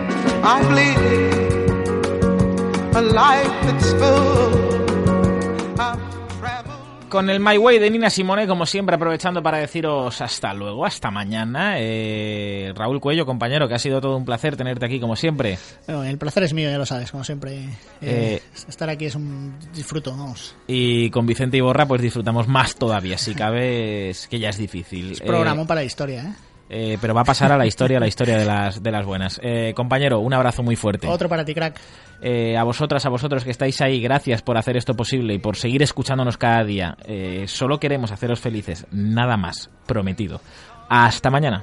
[0.45, 1.43] I've lived
[2.95, 4.72] a life that's full.
[7.13, 11.11] Con el My Way de Nina Simone, como siempre, aprovechando para deciros hasta luego, hasta
[11.11, 11.75] mañana.
[11.77, 15.59] Eh, Raúl Cuello, compañero, que ha sido todo un placer tenerte aquí, como siempre.
[15.87, 17.55] Bueno, el placer es mío, ya lo sabes, como siempre.
[17.59, 17.69] Eh,
[18.01, 20.57] Eh, estar aquí es un disfruto, vamos.
[20.67, 23.19] Y con Vicente Iborra, pues disfrutamos más todavía.
[23.19, 25.13] Si cabe, es que ya es difícil.
[25.13, 26.33] Es Eh, programón para la historia, ¿eh?
[26.71, 29.05] eh, pero va a pasar a la historia, a la historia de las, de las
[29.05, 29.39] buenas.
[29.43, 31.09] Eh, compañero, un abrazo muy fuerte.
[31.09, 31.79] Otro para ti, crack.
[32.23, 35.57] Eh, a vosotras, a vosotros que estáis ahí, gracias por hacer esto posible y por
[35.57, 36.97] seguir escuchándonos cada día.
[37.05, 40.41] Eh, solo queremos haceros felices, nada más, prometido.
[40.89, 41.63] Hasta mañana.